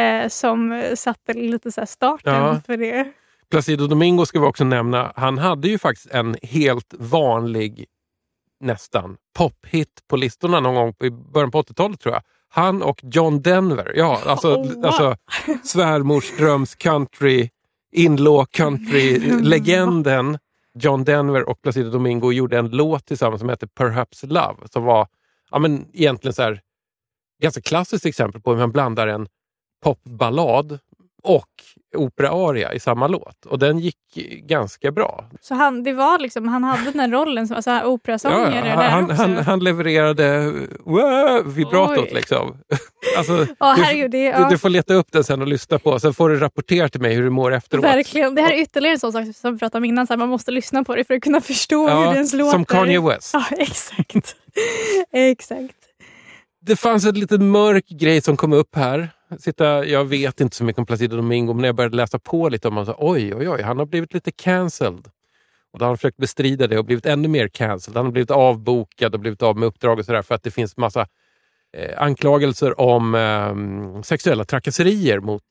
[0.00, 2.60] eh, som satte lite så starten Ja.
[2.66, 3.12] för det.
[3.50, 5.12] Placido Domingo ska vi också nämna.
[5.16, 7.86] Han hade ju faktiskt en helt vanlig,
[8.60, 12.22] nästan, pophit på listorna någon gång i början på 80-talet tror jag.
[12.54, 15.16] Han och John Denver, ja alltså, Oh, alltså
[15.64, 17.50] svärmorsdröms country,
[17.92, 20.38] inlaw country-legenden
[20.74, 25.08] John Denver och Placido Domingo gjorde en låt tillsammans som heter Perhaps Love som var
[25.50, 26.60] ja, men egentligen så här,
[27.42, 29.28] ganska klassiskt exempel på hur man blandar en
[29.82, 30.78] popballad
[31.22, 31.50] och
[31.96, 33.46] operaaria i samma låt.
[33.46, 33.96] Och den gick
[34.48, 35.24] ganska bra.
[35.40, 38.88] Så han, det var liksom, han hade den här rollen som alltså, operasångare Ja, där
[38.88, 39.16] han, också.
[39.22, 40.52] han, han levererade
[40.84, 42.10] wow, vibratot Oj.
[42.14, 42.56] liksom.
[43.18, 45.98] Alltså, Ja, du, herregud, det, du, du får leta upp den sen och lyssna på.
[46.00, 47.84] Sen får du rapportera till mig hur du mår efteråt.
[47.84, 48.34] verkligen.
[48.34, 50.06] Det här är ytterligare en sån sak som vi pratade om innan.
[50.06, 52.50] Så här, man måste lyssna på det för att kunna förstå hur Ja, ens låter.
[52.50, 53.30] som Kanye West.
[53.34, 54.36] Ja, exakt.
[55.12, 55.74] exakt.
[56.66, 59.10] Det fanns en liten mörk grej som kom upp här.
[59.38, 62.48] Sitta, jag vet inte så mycket om Placido Domingo, men när jag började läsa på
[62.48, 65.08] lite om honom så oj, oj, oj, han har blivit lite cancelled.
[65.72, 67.96] Och då har han försökt bestrida det och blivit ännu mer cancelled.
[67.96, 70.76] Han har blivit avbokad och blivit av med uppdrag och sådär för att det finns
[70.76, 71.06] massa
[71.76, 75.42] eh, anklagelser om eh, sexuella trakasserier mot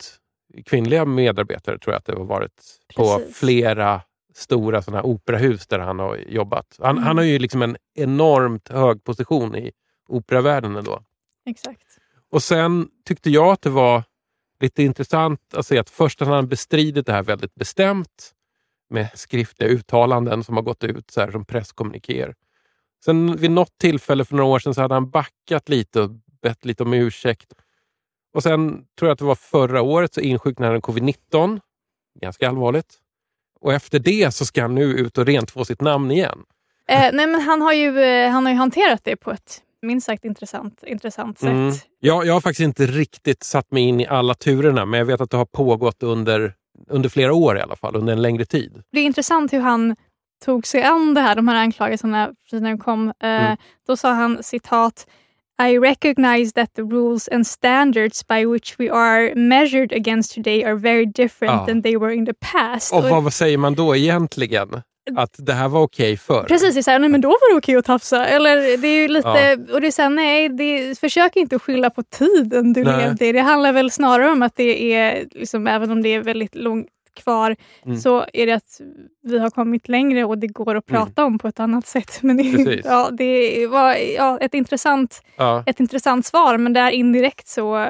[0.66, 2.62] kvinnliga medarbetare, tror jag att det har varit
[2.96, 3.38] på Precis.
[3.38, 4.02] flera
[4.36, 6.76] stora såna operahus där han har jobbat.
[6.80, 7.04] Han, Mm.
[7.04, 9.72] han har ju liksom en enormt hög position i
[10.08, 11.00] operavärlden ändå.
[11.46, 11.84] exakt.
[12.32, 14.04] Och sen tyckte jag att det var
[14.60, 18.32] lite intressant att se att först hade han bestridit det här väldigt bestämt
[18.90, 22.36] med skriftliga uttalanden som har gått ut så här, som presskommunikéer.
[23.06, 26.10] Sen vid något tillfälle för några år sedan så hade han backat lite och
[26.42, 27.54] bett lite om ursäkt.
[28.34, 31.60] Och sen tror jag att det var förra året så insjuknade han i covid-19.
[32.22, 32.98] Ganska allvarligt.
[33.60, 36.44] Och efter det så ska han nu ut och rent få sitt namn igen.
[36.88, 40.06] Eh, nej, men han har, ju, eh, han har ju hanterat det på ett minst
[40.06, 41.50] sagt intressant, intressant sätt.
[41.50, 41.74] Mm.
[42.00, 45.22] Ja, jag har faktiskt inte riktigt satt mig in i alla turerna, men jag vet
[45.22, 46.54] att det har pågått under,
[46.90, 48.84] under flera år i alla fall, under en längre tid.
[48.92, 49.96] Det är intressant hur han
[50.46, 53.08] tog sig an det här, de här anklagelserna precis när de kom.
[53.08, 53.14] Eh,
[53.46, 53.58] Mm.
[53.88, 55.08] Då sa han citat
[55.64, 60.76] I recognize that the rules and standards by which we are measured against today are
[60.76, 61.66] very different Ja.
[61.66, 62.94] than they were in the past.
[62.94, 64.82] Och Och- vad säger man då egentligen?
[65.16, 66.44] Att det här var okej förr?
[66.48, 68.26] Precis, det är så här, nej, men då var det okej att tafsa.
[68.26, 71.90] Eller det är lite, och det är så här, nej, det, försök inte att skylla
[71.90, 72.98] på tiden du Nej.
[73.06, 73.32] levde i.
[73.32, 76.88] Det handlar väl snarare om att det är, liksom, även om det är väldigt långt
[77.24, 77.98] kvar, Mm.
[77.98, 78.82] så är det att
[79.24, 81.02] vi har kommit längre och det går att Mm.
[81.06, 82.20] prata om på ett annat sätt.
[82.22, 82.86] Men det, Precis.
[82.86, 85.64] ja, det var ja, ett, intressant, Ja.
[85.66, 87.88] ett intressant svar, men där indirekt så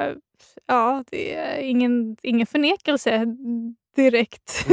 [0.68, 3.26] ja, det är ingen, ingen förnekelse
[3.96, 4.66] direkt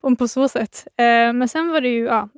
[0.00, 0.16] Mm.
[0.18, 0.86] på så sätt.
[0.96, 2.28] Eh, men sen var det ju ja,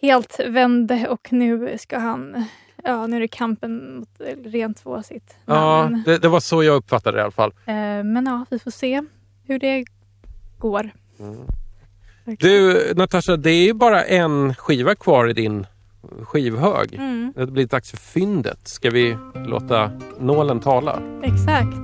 [0.00, 2.44] helt vände och nu ska han,
[2.84, 4.08] ja nu är det kampen mot
[4.44, 7.52] rent två sitt Ja, det, det var så jag uppfattade det i alla fall.
[7.66, 7.74] Eh,
[8.04, 9.02] men ja, vi får se
[9.46, 9.84] hur det
[10.58, 10.90] går.
[12.38, 15.66] Du Natasha, det är ju bara en skiva kvar i din
[16.22, 16.94] skivhög.
[16.94, 18.68] Mm, Det blivit dags för fyndet.
[18.68, 19.16] Ska vi
[19.46, 21.02] låta nålen tala?
[21.22, 21.76] exakt,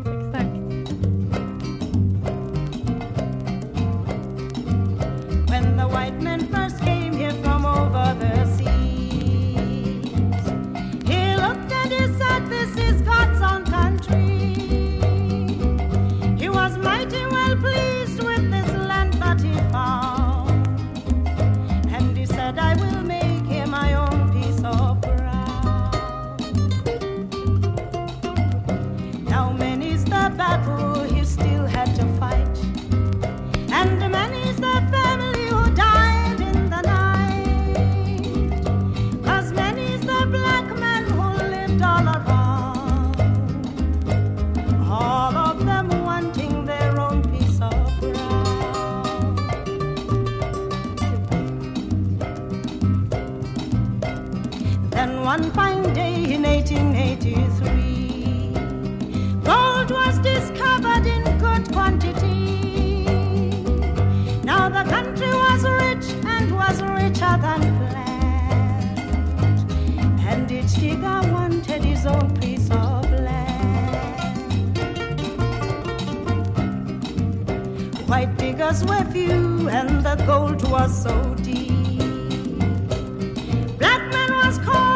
[55.38, 58.52] one fine day in 1883,
[59.44, 63.04] gold was discovered in good quantity.
[64.44, 68.98] Now the country was rich and was richer than planned,
[70.30, 74.78] and each digger wanted his own piece of land.
[78.08, 81.74] White diggers were few, and the gold was so deep.
[83.78, 84.95] Black man was called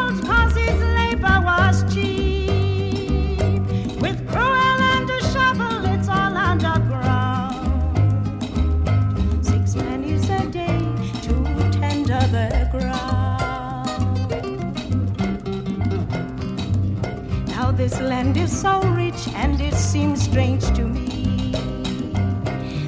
[17.81, 21.51] this land is so rich and it seems strange to me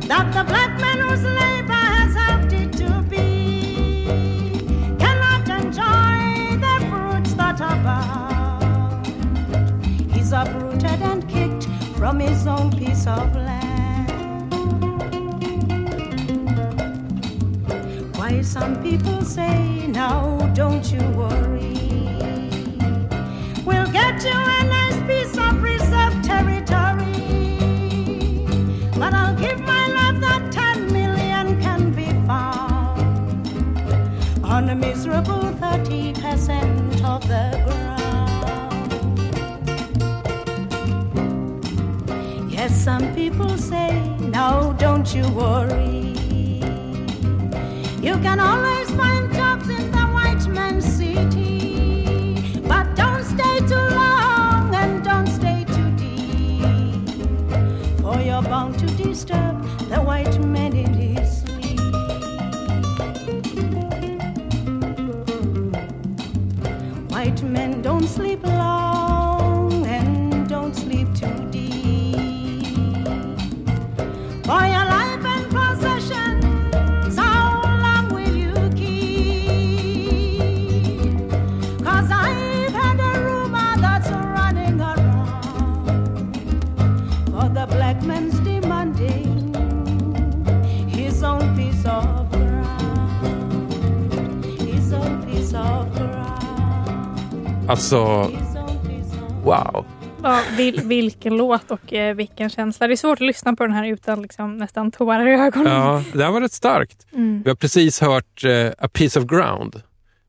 [0.07, 1.82] that the black man whose labor
[10.33, 11.65] uprooted and kicked
[11.95, 14.53] from his own piece of land.
[18.17, 21.73] Why some people say, now don't you worry.
[23.63, 27.13] We'll get you a nice piece of reserved territory.
[28.97, 32.99] But I'll give my love that 10 million can be found
[34.43, 37.72] on a miserable 30% of the
[42.83, 46.11] some people say, no, don't you worry.
[48.01, 52.59] You can always find jobs in the white man's city.
[52.67, 57.07] But don't stay too long and don't stay too deep.
[58.01, 59.52] For you're bound to disturb
[97.73, 98.31] Alltså,
[99.43, 99.85] wow.
[100.23, 102.87] Ja, vil, vilken låt och eh, vilken känsla.
[102.87, 105.73] Det är svårt att lyssna på den här utan liksom, nästan tårar i ögonen.
[105.73, 107.07] Ja, det här var rätt starkt.
[107.13, 107.41] Mm.
[107.43, 109.81] Vi har precis hört eh, A Piece of Ground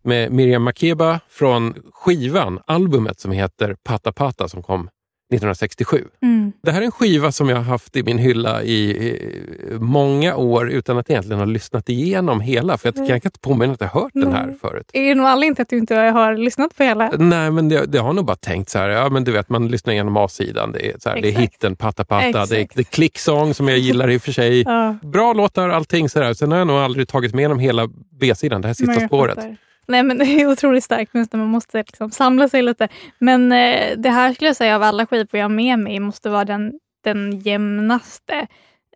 [0.05, 4.89] med Miriam Makeba från skivan, albumet som heter Pata Pata som kom
[5.35, 6.05] 1967.
[6.23, 6.53] Mm.
[6.63, 9.33] Det här är en skiva som jag har haft i min hylla i, i
[9.79, 12.79] många år utan att egentligen ha lyssnat igenom hela.
[12.79, 14.57] För jag, jag kan inte påminna att jag hört den här Nej.
[14.61, 14.91] förut.
[14.93, 17.11] Det är nog anledningen till att du inte har lyssnat på hela.
[17.19, 19.69] Nej, men det, det har nog bara tänkt så här, ja men du vet man
[19.69, 22.81] lyssnar igenom A-sidan, det är, så här, det är hitten Pata Pata, det är, det
[22.81, 24.63] är klicksång som jag gillar i och för sig.
[24.63, 26.35] Ja, Bra låtar, allting sådär.
[26.35, 27.89] Sen har jag nog aldrig tagit med igenom hela
[28.21, 29.35] B-sidan, det här sista spåret.
[29.35, 29.57] fattar.
[29.87, 32.89] Nej, men det är otroligt starkt, men man måste liksom samla sig lite.
[33.19, 36.31] Men eh, det här skulle jag säga av alla skivor jag har med mig måste
[36.31, 36.73] vara den,
[37.05, 38.47] den jämnaste.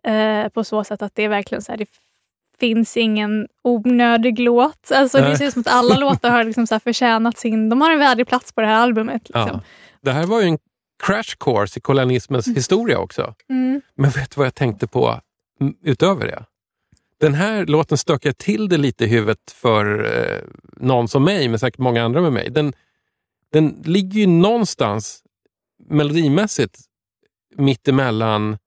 [0.03, 1.89] Eh, på så sätt att det är verkligen så här, det
[2.59, 4.91] finns ingen onödig låt.
[4.91, 5.31] Alltså, Nej.
[5.31, 7.69] det ser ut som att alla låtar har liksom så här förtjänat sin...
[7.69, 9.21] De har en värdig plats på det här albumet.
[9.29, 9.49] Liksom.
[9.53, 9.61] Ja.
[10.01, 10.57] Det här var ju en
[11.03, 13.33] crash course i kolonialismens historia också.
[13.49, 13.81] Mm.
[13.95, 15.19] Men vet du vad jag tänkte på
[15.61, 16.43] mm, utöver det?
[17.19, 20.41] Den här låten stökar till det lite i huvudet för eh,
[20.77, 22.49] någon som mig, men säkert många andra med mig.
[22.49, 22.73] Den,
[23.51, 25.23] den ligger ju någonstans
[25.89, 26.79] melodimässigt
[27.55, 28.57] mittemellan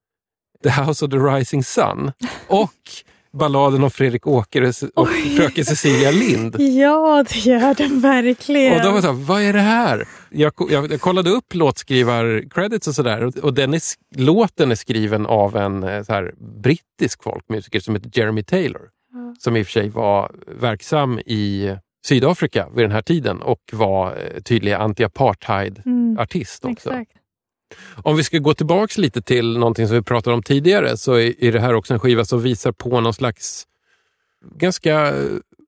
[0.63, 2.13] The House of the Rising Sun
[2.49, 2.91] och
[3.39, 6.57] balladen om Fredrik Åkare och fröken Cecilia Lind.
[6.61, 8.75] Ja, det gör den verkligen.
[8.77, 10.09] Och då var jag så här, vad är det här?
[10.31, 13.81] Jag, jag, jag kollade upp låtskrivar-credits och sådär och, och den är,
[14.17, 18.89] låten är skriven av en eh, så här, brittisk folkmusiker som heter Jeremy Taylor.
[19.39, 21.77] Som i och för sig var verksam i
[22.07, 26.91] Sydafrika vid den här tiden och var eh, tydlig anti-apartheid-artist också.
[26.91, 27.13] Exakt.
[27.97, 31.53] Om vi ska gå tillbaks lite till någonting som vi pratade om tidigare så är
[31.53, 33.67] det här också en skiva som visar på någon slags
[34.57, 35.15] ganska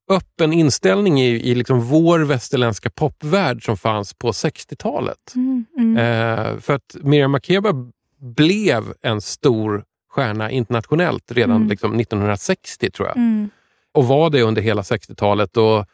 [0.09, 5.33] öppen inställning i, i liksom vår västerländska popvärld som fanns på 60-talet.
[5.35, 5.97] Mm, mm.
[5.97, 7.73] Eh, för att Miriam Makeba
[8.21, 11.69] blev en stor stjärna internationellt redan Mm.
[11.69, 13.17] liksom 1960 tror jag.
[13.17, 13.51] Mm.
[13.93, 15.57] Och var det under hela 60-talet.
[15.57, 15.87] Och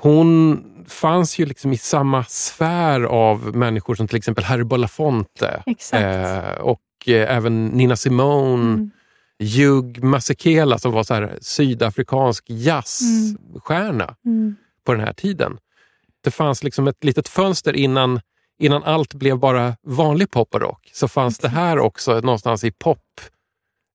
[0.00, 6.60] hon fanns ju liksom i samma sfär av människor som till exempel Harry Belafonte eh,
[6.60, 8.90] och eh, även Nina Simone, Mm.
[9.56, 14.56] Hugh Masekela som var så här sydafrikansk jazzstjärna Mm.
[14.84, 15.58] på den här tiden.
[16.24, 18.20] Det fanns liksom ett litet fönster innan,
[18.58, 20.90] innan allt blev bara vanlig pop och rock.
[20.92, 22.72] Så fanns det här också någonstans i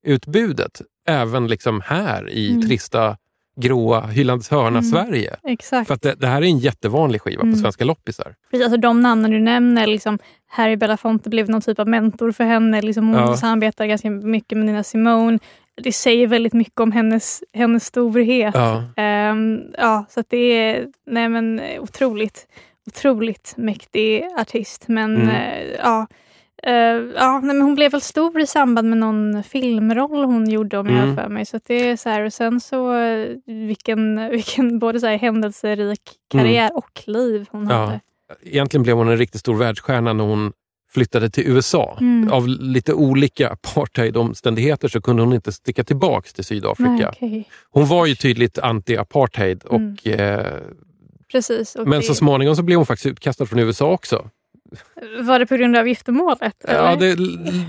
[0.03, 0.81] poputbudet.
[1.07, 2.67] Även liksom här i Mm.
[2.67, 3.17] trista,
[3.55, 4.83] gråa Hylands hörna, Mm.
[4.83, 5.35] Sverige.
[5.43, 5.87] Exakt.
[5.87, 7.53] För att det, det här är en jättevanlig skiva Mm.
[7.53, 8.35] på svenska loppisar.
[8.51, 12.43] Precis, alltså de namnen du nämner, liksom, Harry Belafonte blev någon typ av mentor för
[12.43, 12.81] henne.
[12.81, 13.37] Liksom hon Ja.
[13.37, 15.39] samarbetar ganska mycket med Nina Simone.
[15.83, 18.55] Det säger väldigt mycket om hennes, hennes storhet.
[18.55, 18.83] Ja.
[18.97, 22.47] Ehm, ja, så det är nej men, otroligt,
[22.87, 24.87] otroligt mäktig artist.
[24.87, 25.29] Men Mm.
[25.29, 26.07] eh, ja,
[26.63, 26.73] eh,
[27.15, 30.87] ja nej, men hon blev väl stor i samband med någon filmroll hon gjorde om
[30.87, 31.09] jag Mm.
[31.17, 31.45] har för mig.
[31.45, 36.01] Så det är så här, och sen så eh, vilken, vilken både så här händelserik
[36.31, 37.75] karriär och liv hon Mm.
[37.77, 37.85] Ja.
[37.85, 37.99] hade.
[38.43, 40.51] Egentligen blev hon en riktigt stor världsstjärna när hon
[40.93, 41.97] flyttade till USA.
[42.01, 42.31] Mm.
[42.31, 46.89] Av lite olika apartheidomständigheter så kunde hon inte sticka tillbaks till Sydafrika.
[46.91, 47.49] Nej, okej.
[47.71, 49.95] Hon var ju tydligt anti-apartheid och Mm.
[50.39, 50.45] eh,
[51.31, 51.75] Precis.
[51.79, 54.29] Men det, så småningom så blev hon faktiskt utkastad från USA också.
[55.23, 56.53] Var det på grund av giftermålet?
[56.67, 57.15] Ja, det,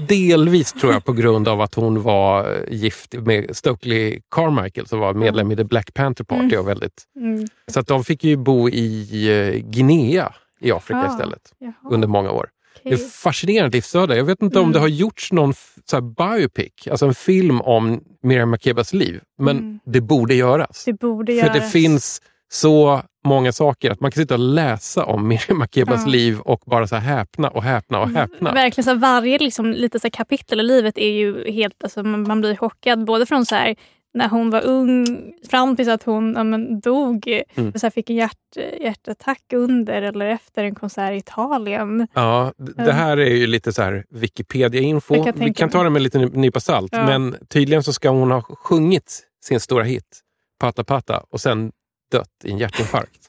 [0.09, 4.99] delvis tror jag på grund av att hon var eh, gift med Stokely Carmichael som
[4.99, 6.45] var medlem i The Black Panther Party.
[6.45, 6.59] Mm.
[6.61, 7.47] Och väldigt, Mm.
[7.73, 9.09] så att de fick ju bo i
[9.55, 12.49] eh, Guinea i Afrika Ah, istället Jaha, under många år.
[12.83, 14.17] Det är fascinerande livsöde.
[14.17, 14.73] Jag vet inte om Mm.
[14.73, 19.21] det har gjorts någon så biopic, alltså en film om Miriam Makebas liv.
[19.39, 19.79] Men Mm.
[19.87, 20.83] det borde göras.
[20.85, 21.55] Det borde För göras.
[21.55, 26.11] det finns så många saker att man kan sitta och läsa om Miriam Makebas Ja.
[26.13, 28.53] liv och bara så häpna och häpna och häpna.
[28.53, 31.85] Verkligen, så varje liksom, lite så kapitel i livet är ju helt...
[31.85, 33.77] Alltså, man, blir chockad både från så här,
[34.15, 35.07] när hon var ung
[35.51, 37.43] fram tills att hon ja, men, dog.
[37.55, 37.73] Mm.
[37.73, 42.09] Så här, fick en hjärt, hjärtattack under eller efter en konsert i Italien.
[42.15, 45.33] Ja, det här är ju lite så Wikipedia-info.
[45.35, 46.93] Vi kan ta det med lite ny- nypa salt.
[46.93, 47.07] Ja.
[47.07, 50.21] Men tydligen så ska hon ha sjungit sin stora hit,
[50.61, 51.73] Pata Pata, och sen
[52.15, 53.24] dött i en hjärtinfarkt.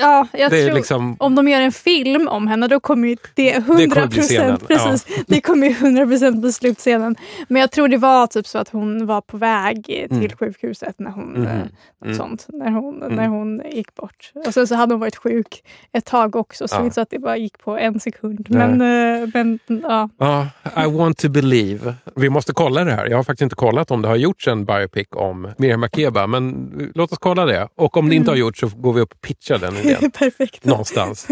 [0.00, 1.16] Ja, jag tror, liksom...
[1.18, 4.58] Om de gör en film om henne då kommer ju det 100 kommer bli scenen,
[4.68, 7.16] precis, det kommer ju 100 bli slutscenen.
[7.48, 10.28] Men jag tror det var typ så att hon var på väg till Mm.
[10.38, 11.48] sjukhuset när hon, något
[12.04, 12.16] Mm.
[12.16, 13.14] sånt, när hon, Mm.
[13.16, 14.32] när hon gick bort.
[14.46, 16.90] Och sen så hade hon varit sjuk ett tag också så Ja.
[16.90, 18.46] så att det bara gick på en sekund.
[18.50, 20.08] Men, eh, men ja.
[20.18, 20.46] Ja,
[20.84, 21.94] I want to believe.
[22.16, 23.06] Vi måste kolla det här.
[23.10, 26.70] Jag har faktiskt inte kollat om det har gjorts en biopic om Miriam Makeba, men
[26.94, 27.68] låt oss kolla det.
[27.74, 28.46] Och om det inte har Mm.
[28.46, 30.64] gjorts så går vi upp och pitchar den idén Perfekt.
[30.64, 31.26] någonstans.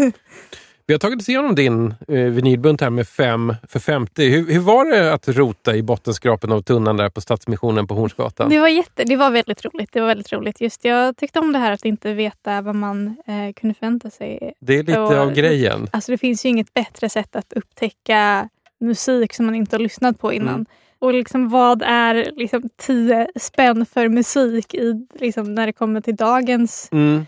[0.87, 4.29] Vi har tagit oss igenom din eh, vinylbunt här med fem för 50.
[4.29, 8.49] Hur, hur var det att rota i bottenskrapen av tunnan där på Stadsmissionen på Hornsgatan?
[8.49, 9.89] Det var, jätte, det var väldigt roligt.
[9.93, 10.61] Det var väldigt roligt.
[10.61, 14.53] Just Jag tyckte om det här att inte veta vad man eh, kunde förvänta sig.
[14.59, 15.87] Det är lite Och- av grejen.
[15.91, 18.49] Alltså det finns ju inget bättre sätt att upptäcka
[18.79, 20.53] musik som man inte har lyssnat på innan.
[20.53, 20.65] Mm.
[20.99, 26.15] Och liksom vad är liksom tio spänn för musik i, liksom, när det kommer till
[26.15, 27.25] dagens, Mm.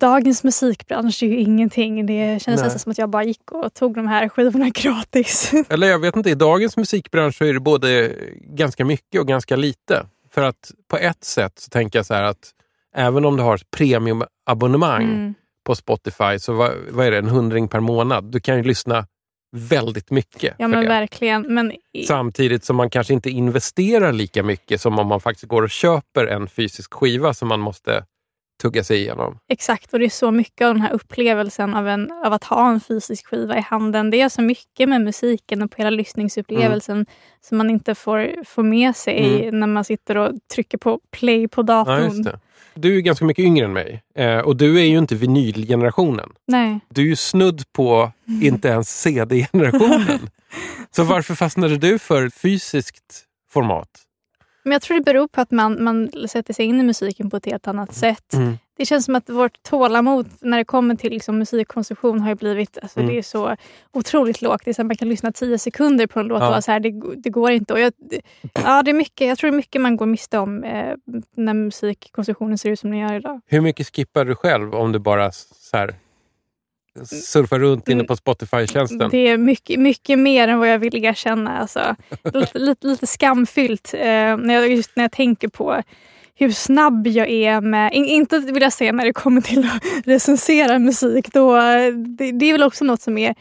[0.00, 1.22] Dagens musikbransch?
[1.22, 2.06] är ju ingenting.
[2.06, 2.64] Det känns Nej.
[2.64, 5.52] nästan som att jag bara gick och tog de här skivorna gratis.
[5.68, 8.12] Eller jag vet inte, i dagens musikbransch så är det både
[8.44, 10.06] ganska mycket och ganska lite.
[10.30, 12.50] För att på ett sätt så tänker jag så här att
[12.96, 15.34] även om du har ett premiumabonnemang Mm.
[15.66, 18.24] på Spotify, så vad, vad är det, en hundring per månad?
[18.24, 19.06] Du kan ju lyssna
[19.56, 20.88] väldigt mycket Ja men det.
[20.88, 21.54] verkligen.
[21.54, 21.72] Men
[22.06, 26.26] Samtidigt som man kanske inte investerar lika mycket som om man faktiskt går och köper
[26.26, 28.04] en fysisk skiva som man måste
[28.60, 29.38] tugga sig igenom.
[29.48, 32.70] Exakt, och det är så mycket av den här upplevelsen av, en, av att ha
[32.70, 34.10] en fysisk skiva i handen.
[34.10, 37.06] Det är så mycket med musiken och på hela lyssningsupplevelsen
[37.40, 41.60] som man inte får, får med sig när man sitter och trycker på play på
[41.60, 42.22] Ja, datorn.
[42.22, 42.38] det.
[42.74, 46.30] Du är ganska mycket yngre än mig eh, och du är ju inte vinylgenerationen.
[46.46, 46.80] Nej.
[46.88, 50.18] Du är ju snudd på inte ens CD-generationen.
[50.96, 53.88] Så varför fastnade du för fysiskt format?
[54.62, 57.36] Men jag tror det beror på att man, man sätter sig in i musiken på
[57.36, 58.34] ett helt annat sätt.
[58.34, 58.58] Mm.
[58.76, 63.00] Det känns som att vårt tålamod när det kommer till liksom musikkonsumtion har blivit alltså
[63.00, 63.12] Mm.
[63.12, 63.56] det är så
[63.92, 64.62] otroligt lågt.
[64.64, 66.46] Det är så man kan lyssna tio sekunder på en låt Ja.
[66.46, 67.72] och vara så här, det, det går inte.
[67.72, 68.20] Och jag, det-
[68.54, 70.94] ja, det är mycket, jag tror det är mycket man går miste om eh,
[71.36, 73.40] när musikkonsumtionen ser ut som den gör idag.
[73.46, 75.94] Hur mycket skippar du själv om du bara så här,
[77.06, 79.10] surfar runt inne på Spotify-tjänsten?
[79.10, 81.58] Det är mycket, mycket mer än vad jag vill erkänna.
[81.58, 81.96] Alltså,
[82.34, 84.00] lite, lite, lite skamfyllt eh,
[84.36, 85.82] när, jag, just när jag tänker på
[86.34, 90.06] hur snabb jag är med, in, inte vill jag säga när det kommer till att
[90.06, 91.32] recensera musik.
[91.32, 91.56] Då,
[92.18, 93.34] det, det är väl också något som är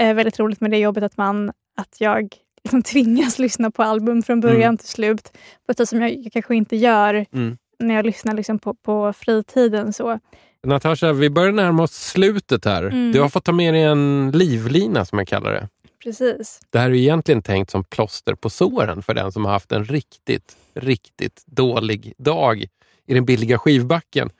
[0.00, 2.28] eh, väldigt roligt med det jobbet att, man, att jag
[2.64, 4.76] liksom tvingas lyssna på album från början Mm.
[4.78, 5.32] till slut
[5.66, 7.56] på ett sätt som jag kanske inte gör Mm.
[7.78, 9.92] när jag lyssnar liksom på, på fritiden.
[9.92, 10.18] Så.
[10.66, 12.82] Natasha, vi börjar närma oss slutet här.
[12.82, 13.12] Mm.
[13.12, 15.68] Du har fått ta med dig en livlina som jag kallar det.
[16.04, 16.60] Precis.
[16.70, 19.84] Det här är egentligen tänkt som plåster på såren för den som har haft en
[19.84, 22.64] riktigt, riktigt dålig dag
[23.06, 24.30] i den billiga skivbacken.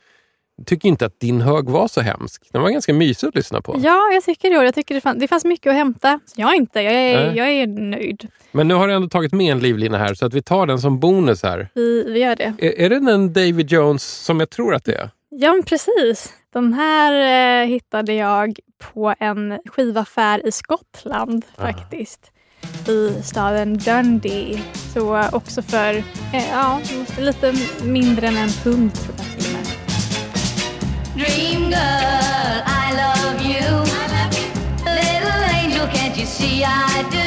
[0.59, 2.43] Jag tycker inte att din hög var så hemsk.
[2.53, 3.77] Den var ganska mysig att lyssna på.
[3.79, 4.65] Ja, jag tycker det.
[4.65, 6.21] Jag tycker det, fann, det fanns mycket att hämta.
[6.27, 6.81] Så jag inte.
[6.81, 7.37] Jag är, Nej.
[7.37, 8.29] jag är nöjd.
[8.53, 10.79] Men nu har du ändå tagit med en livlina här så att vi tar den
[10.79, 11.69] som bonus här.
[11.75, 12.55] Vi, vi gör det.
[12.59, 15.11] Är, är det den David Jones som jag tror att det är?
[15.39, 16.33] Ja, men precis.
[16.53, 17.13] Den här
[17.63, 22.31] eh, hittade jag på en skivaffär i Skottland faktiskt.
[22.89, 24.63] I staden Dundee.
[24.95, 25.95] Så också för
[26.33, 26.81] eh, ja,
[27.19, 29.67] lite mindre än en pund tror jag till och med.
[31.15, 33.85] Dream girl, I love you.
[34.85, 37.26] Little angel, can't you see I do?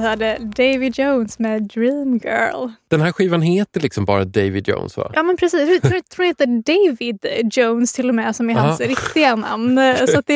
[0.00, 2.68] Vi hade Davy Jones med Dream Girl.
[2.88, 5.10] Den här skivan heter liksom bara David Jones va?
[5.14, 8.54] Ja men precis, jag tror, tror det heter David Jones till och med som är
[8.54, 8.90] hans Aha.
[8.90, 9.80] riktiga namn.
[10.08, 10.34] Så det,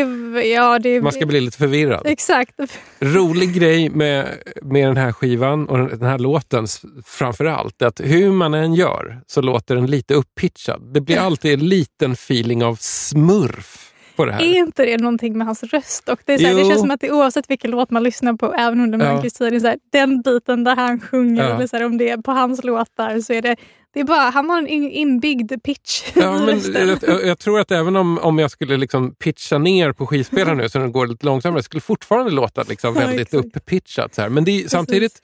[0.49, 2.03] ja, det, Man ska bli lite förvirrad.
[2.07, 2.55] Exakt.
[3.01, 4.29] rolig grej med,
[4.63, 8.55] med den här skivan och den här låten s- framför allt, är att hur man
[8.55, 10.83] än gör så låter den lite upppitchad.
[10.95, 14.41] Det blir alltid en liten feeling av smurf på det här.
[14.43, 16.09] Är inte det någonting med hans röst?
[16.09, 18.33] Och det, är så här, det känns som att det, oavsett vilken låt man lyssnar
[18.35, 19.15] på, även under Ja.
[19.15, 21.55] mörkrets tid, så här, den biten där han sjunger, Ja.
[21.55, 23.57] eller så här, om det är på hans låtar, så är det,
[23.95, 26.61] det är bara, han har en in, inbyggd pitch Ja, men
[27.03, 30.69] jag, jag- tror att även om, om jag skulle liksom pitcha ner på skivspelaren nu
[30.69, 33.57] så den går lite långsammare, skulle fortfarande låta liksom Ja, väldigt exakt.
[33.57, 34.15] upppitchat.
[34.15, 34.29] Så här.
[34.29, 35.19] Men det samtidigt,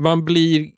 [0.00, 0.68] man blir,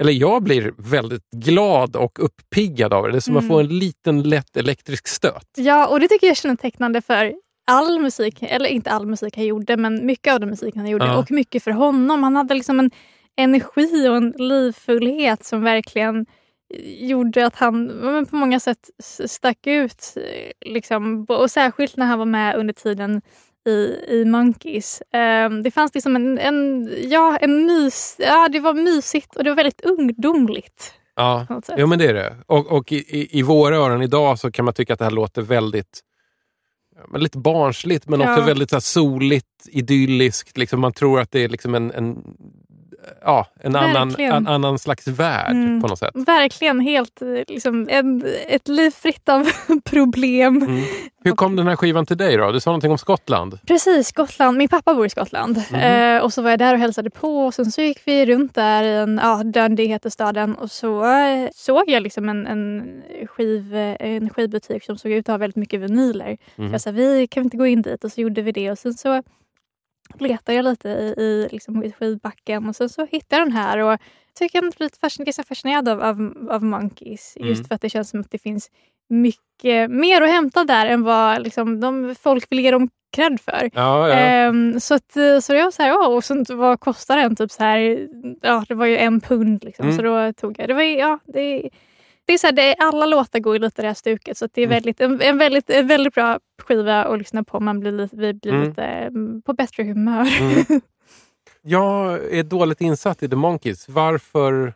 [0.00, 3.10] eller jag blir väldigt glad och uppiggad av det.
[3.12, 3.48] Det är som att Mm.
[3.50, 5.46] få en liten lätt elektrisk stöt.
[5.56, 7.34] Ja, och det tycker jag är kännetecknande för
[7.70, 11.06] all musik, eller inte all musik han gjorde, men mycket av den musiken han gjorde
[11.06, 11.18] Ja.
[11.18, 12.22] och mycket för honom.
[12.22, 12.90] Han hade liksom en
[13.36, 16.26] energi och en livfullhet som verkligen
[16.98, 17.88] gjorde att han
[18.30, 18.90] på många sätt
[19.26, 20.14] stack ut.
[20.16, 23.22] eh, Liksom, och särskilt när han var med under tiden
[23.68, 25.02] i, i Monkeys.
[25.12, 29.50] Ehm, det fanns liksom en, en, ja, en mys, ja, det var mysigt och det
[29.50, 30.94] var väldigt ungdomligt.
[31.16, 31.46] Ja,
[31.76, 32.36] jo, men det är det.
[32.46, 35.42] Och, och i, i, våra öron idag så kan man tycka att det här låter
[35.42, 36.00] väldigt
[37.08, 38.32] men lite barnsligt men Ja.
[38.32, 40.56] också väldigt så här, soligt, idylliskt.
[40.58, 42.24] Liksom, man tror att det är liksom en, en,
[43.22, 45.82] ja, en, annan, en annan slags värld Mm.
[45.82, 46.10] på något sätt.
[46.14, 49.48] Verkligen helt eh, liksom, en, ett liv fritt av
[49.84, 50.56] problem.
[50.62, 50.82] Mm.
[51.24, 52.52] Hur kom den här skivan till dig då?
[52.52, 53.58] Du sa någonting om Skottland.
[53.66, 54.58] Precis, Skottland.
[54.58, 55.62] Min pappa bor i Skottland.
[55.70, 55.80] Mhm.
[55.80, 58.54] Eh, och så var jag där och hälsade på och sen så gick vi runt
[58.54, 62.82] där i en, ja, Dundee heter staden och så eh, såg jag liksom en, en,
[63.26, 66.36] skiv, eh, en skivbutik som såg ut att ha väldigt mycket vinyler.
[66.56, 66.68] Mhm.
[66.68, 68.04] Så jag sa, vi kan vi inte gå in dit?
[68.04, 69.22] Och så gjorde vi det och sen så
[70.18, 73.98] letade jag lite i, i liksom skivbacken och sen så hittade jag den här och
[74.38, 77.36] tycker jag är lite fascin- ganska fascinerad av, av, av Monkeys.
[77.40, 77.64] Just Mm.
[77.68, 78.70] för att det känns som att det finns
[79.08, 83.70] mycket mer att hämta där än vad liksom, de, folk vill ge dem cred för.
[83.74, 84.14] Ja, ja.
[84.14, 87.36] Ehm, så, att, så jag så här, åh, och så, vad kostar den?
[87.36, 88.08] Typ så här,
[88.42, 89.64] ja, det var ju en pund.
[89.64, 89.96] Liksom, Mm.
[89.96, 90.68] Så då tog jag.
[90.68, 91.70] Det var, ja, det,
[92.28, 94.38] det är så här, det, alla låtar går lite det här stuket.
[94.38, 94.74] Så det är Mm.
[94.76, 97.60] väldigt, en, en, väldigt, en väldigt bra skiva att lyssna på.
[97.60, 98.68] Man blir, lite- vi blir Mm.
[98.68, 100.28] lite mm, på bättre humör.
[100.40, 100.80] Mm.
[101.62, 103.88] Jag är dåligt insatt i The Monkeys.
[103.88, 104.74] Varför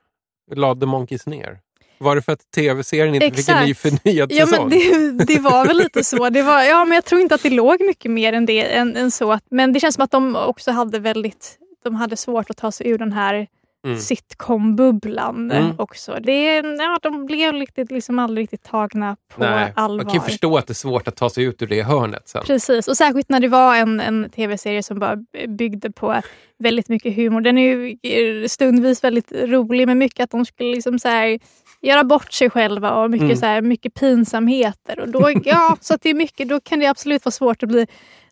[0.54, 1.58] lade The Monkeys ner?
[1.98, 3.80] Var det för att tv-serien inte fick en ny Exakt.
[4.02, 4.68] förnyad Ja, säsong?
[4.68, 4.78] men
[5.18, 6.28] det, det var väl lite så.
[6.30, 8.74] Det var, ja, men jag tror inte att det låg mycket mer än det.
[8.74, 9.38] Än, än så.
[9.50, 12.88] Men det känns som att de också hade väldigt de hade svårt att ta sig
[12.88, 13.46] ur den här
[13.84, 13.98] Mm.
[13.98, 15.72] sitcom-bubblan Mm.
[15.78, 16.18] också.
[16.22, 20.04] Det, ja, de blev riktigt, liksom aldrig riktigt tagna på Nej, allvar.
[20.04, 22.42] man kan förstå att det är svåort att ta sig ut ur det hörnet sen.
[22.46, 25.16] Precis, och särskilt när det var en, en tv-serie som bara
[25.48, 26.20] byggde på
[26.58, 27.40] väldigt mycket humor.
[27.40, 31.38] Den är ju eh, stundvis väldigt rolig men mycket att de skulle liksom så här,
[31.80, 33.36] göra bort sig själva och mycket, Mm.
[33.36, 35.00] så här, mycket pinsamheter.
[35.00, 37.86] Och då, ja, så det är mycket, då kan det absolut vara svårt att bli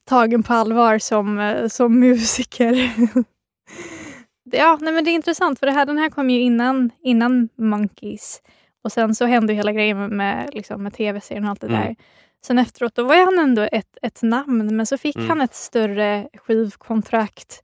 [0.04, 2.90] tagen på allvar som, eh, som musiker.
[4.52, 7.48] ja, nej, men det är intressant för det här, den här kom ju innan, innan
[7.58, 8.42] Monkeys.
[8.84, 11.66] Och sen så hände ju hela grejen med, med, liksom, med tv-serien och allt det
[11.66, 11.80] Mm.
[11.80, 11.96] där.
[12.46, 15.28] Sen efteråt då var han ändå ett, ett namn men så fick Mm.
[15.28, 17.62] han ett större skivkontrakt.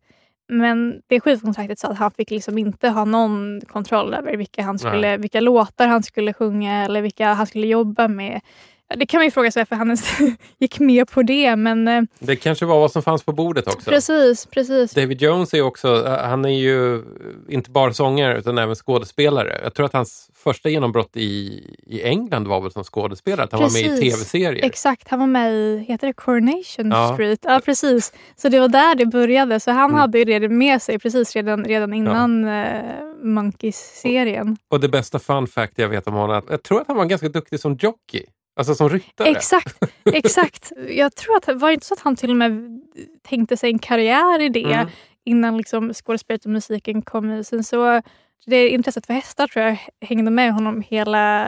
[0.48, 4.78] Men det skivkontraktet sa att han fick liksom inte ha någon kontroll över vilka, han
[4.78, 8.40] skulle, vilka låtar han skulle sjunga eller vilka han skulle jobba med.
[8.88, 9.96] Ja, Det kan man ju fråga sig varför han
[10.58, 13.90] gick med på det men eh, Det kanske var vad som fanns på bordet också.
[13.90, 14.90] precis, precis.
[14.94, 17.02] David Jones är också, han är ju
[17.48, 19.60] inte bara sångare utan även skådespelare.
[19.62, 23.60] Jag tror att hans första genombrott i, i England var väl som skådespelare, att han
[23.62, 24.12] var med i Precis.
[24.14, 24.64] tv-serier.
[24.64, 27.12] Exakt, han var med i heter det Coronation Ja.
[27.14, 27.40] Street.
[27.42, 28.12] Ja, precis.
[28.36, 29.60] Så det var där det började.
[29.60, 30.00] Så han Mm.
[30.00, 32.82] hade ju det med sig precis redan, redan innan eh,
[33.22, 34.56] Monkeys-serien.
[34.70, 37.28] Och det bästa fun fact jag vet om honom, jag tror att han var ganska
[37.28, 38.22] duktig som jockey.
[38.56, 39.28] Alltså som ryttare.
[39.28, 39.78] Exakt,
[40.12, 40.72] exakt.
[40.88, 42.80] Jag tror att var det inte så att han till och med
[43.28, 44.88] tänkte sig en karriär i det Mm.
[45.24, 47.44] innan liksom skådespelet och musiken kom.
[47.44, 48.02] Sen så
[48.46, 51.46] det intresset för hästar tror jag hängde med honom hela,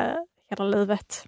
[0.51, 1.25] hela livet.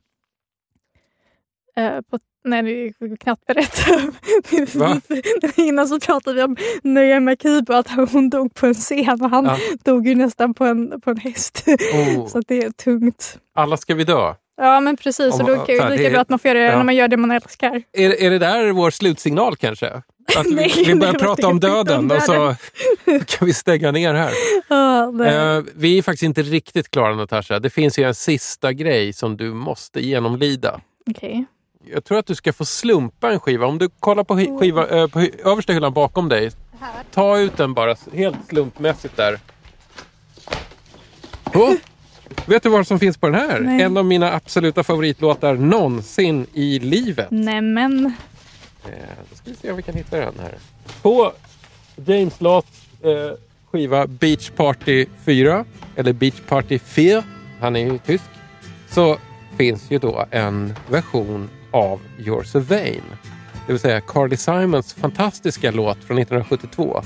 [1.81, 4.13] Uh, på, nej, det är knappt berätta.
[4.79, 5.01] Va?
[5.57, 9.45] Innan så pratade vi om Nöja Makibo, att hon dog på en scen och han
[9.45, 9.57] Ja.
[9.85, 11.65] dog ju nästan på en, på en häst.
[11.95, 12.27] Oh.
[12.29, 13.39] så det är tungt.
[13.55, 14.35] Alla ska vi dö.
[14.63, 16.59] Ja men precis, Om och då här, det lika är- bra att man får göra
[16.59, 16.77] det ja.
[16.77, 17.83] när man gör det man älskar.
[17.93, 19.87] Är, är det där vår slutsignal kanske?
[20.37, 22.55] Att vi, Nej, vi börjar nej, prata om döden om och så
[23.27, 24.33] kan vi stänga ner här.
[25.13, 25.57] Nej.
[25.57, 27.59] Eh, vi är faktiskt inte riktigt klara Natasha.
[27.59, 30.81] Det finns ju en sista grej som du måste genomlida.
[31.11, 31.45] Okej.
[31.95, 33.67] Jag tror att du ska få slumpa en skiva.
[33.67, 36.51] Om du kollar på, sk- skiva, eh, på hy- översta hyllan bakom dig.
[37.15, 39.39] Ta ut den bara helt slumpmässigt där.
[41.55, 41.73] Oh,
[42.47, 43.61] vet du vad som finns på den här?
[43.61, 43.83] Nej.
[43.83, 47.31] En av mina absoluta favoritlåtar någonsin i livet.
[47.31, 48.13] Nämen.
[48.85, 48.93] Eh,
[49.31, 50.55] då ska vi se om vi kan hitta den här.
[51.03, 51.33] På
[51.97, 53.39] James Lotts eh,
[53.71, 55.65] skiva Beach Party 4,
[55.97, 57.23] eller Beach Party 4,
[57.61, 58.25] han är ju tysk,
[58.91, 59.17] så
[59.57, 63.03] finns ju då en version av You're so vain.
[63.67, 67.03] Det vill säga Carly Simons fantastiska låt från 1972.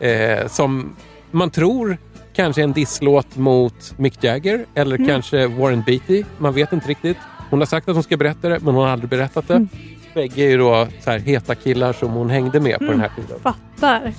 [0.00, 0.96] Eh, som
[1.30, 1.98] man tror
[2.42, 6.24] kanske en disslåt mot Mick Jagger eller kanske Warren Beatty.
[6.38, 7.16] Man vet inte riktigt.
[7.50, 9.66] Hon har sagt att hon ska berätta det men hon har aldrig berättat det.
[10.14, 13.10] Bägge är ju då så här heta killar som hon hängde med på den här
[13.16, 13.38] tiden.
[13.42, 14.12] Fattar.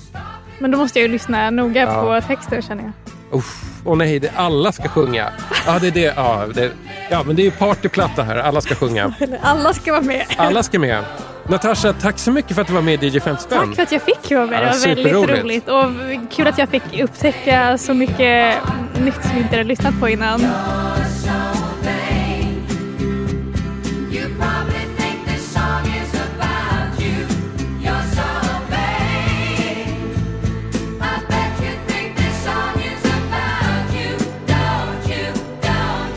[0.60, 2.02] Men då måste jag ju lyssna noga Ja.
[2.22, 2.92] på texten känner jag.
[3.32, 5.30] Åh nej, det, alla ska sjunga.
[5.66, 6.14] Ja, det är det.
[6.16, 6.72] Ja, det,
[7.10, 8.38] ja, men det är ju partyplatta här.
[8.38, 9.14] Alla ska sjunga.
[9.42, 10.26] Alla ska vara med.
[10.38, 11.04] Alla ska med.
[11.48, 13.60] Natasha, tack så mycket för att du var med i DJ 50 spänn.
[13.60, 14.76] Tack för att jag fick vara med.
[14.84, 15.68] Ja, Det var väldigt roligt.
[15.68, 15.86] Och
[16.32, 18.56] kul att jag fick upptäcka så mycket
[19.00, 20.42] nytt som jag inte hade lyssnat på innan.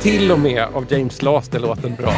[0.02, 2.12] Till och med av James Last är låten bra.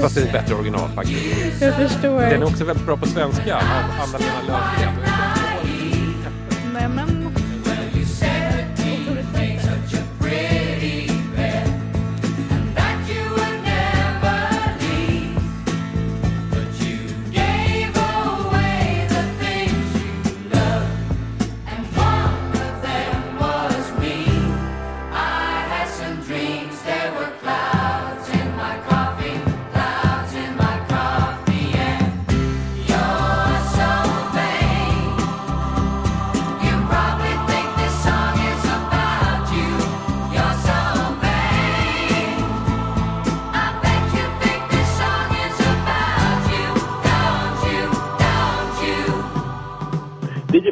[0.00, 1.60] Fast det är ett bättre original faktiskt.
[1.60, 2.20] Jag förstår.
[2.20, 3.62] Den är också väldigt bra på svenska av
[4.00, 5.17] Anna-Lena Löfgren.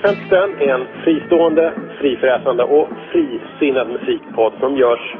[0.07, 5.17] DJ 50 spänn är en fristående, frifräsande och frisinnad musikpodd som görs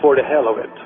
[0.00, 0.76] for the hell of it.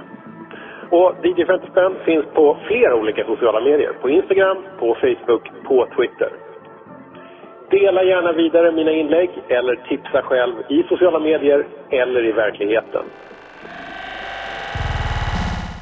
[0.91, 3.93] Och DJ 50 spänn finns på flera olika sociala medier.
[4.03, 6.31] På Instagram, på Facebook, på Twitter.
[7.71, 13.05] Dela gärna vidare mina inlägg eller tipsa själv i sociala medier eller i verkligheten.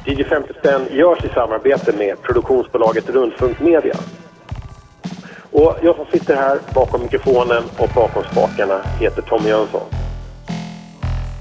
[0.06, 3.94] DJ 50 spänn görs i samarbete med produktionsbolaget Rundfunk Media.
[5.52, 9.86] Och jag som sitter här bakom mikrofonen och bakom spakarna heter Tommy Jönsson.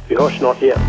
[0.08, 0.80] Vi hörs snart igen.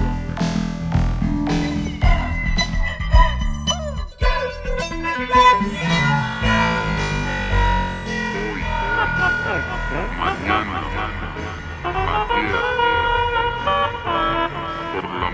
[14.92, 15.30] Por la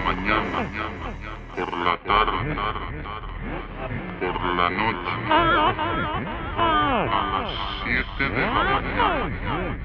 [1.57, 3.26] por la tarde,
[4.21, 5.45] por la noche, a
[7.33, 7.51] las
[7.85, 9.79] 7 de la mañana,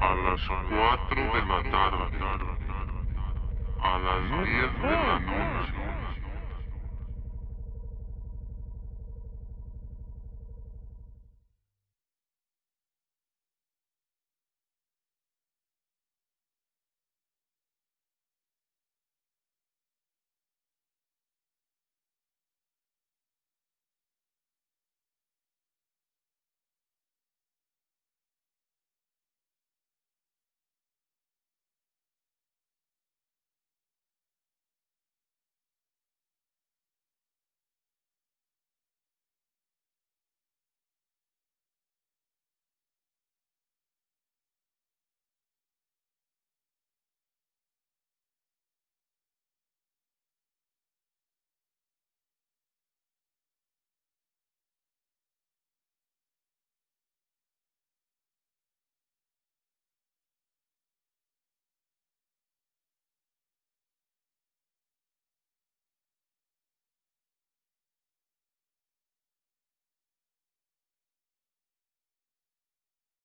[0.00, 2.06] a las 4 de la tarde,
[3.80, 5.87] a las 10 de la noche.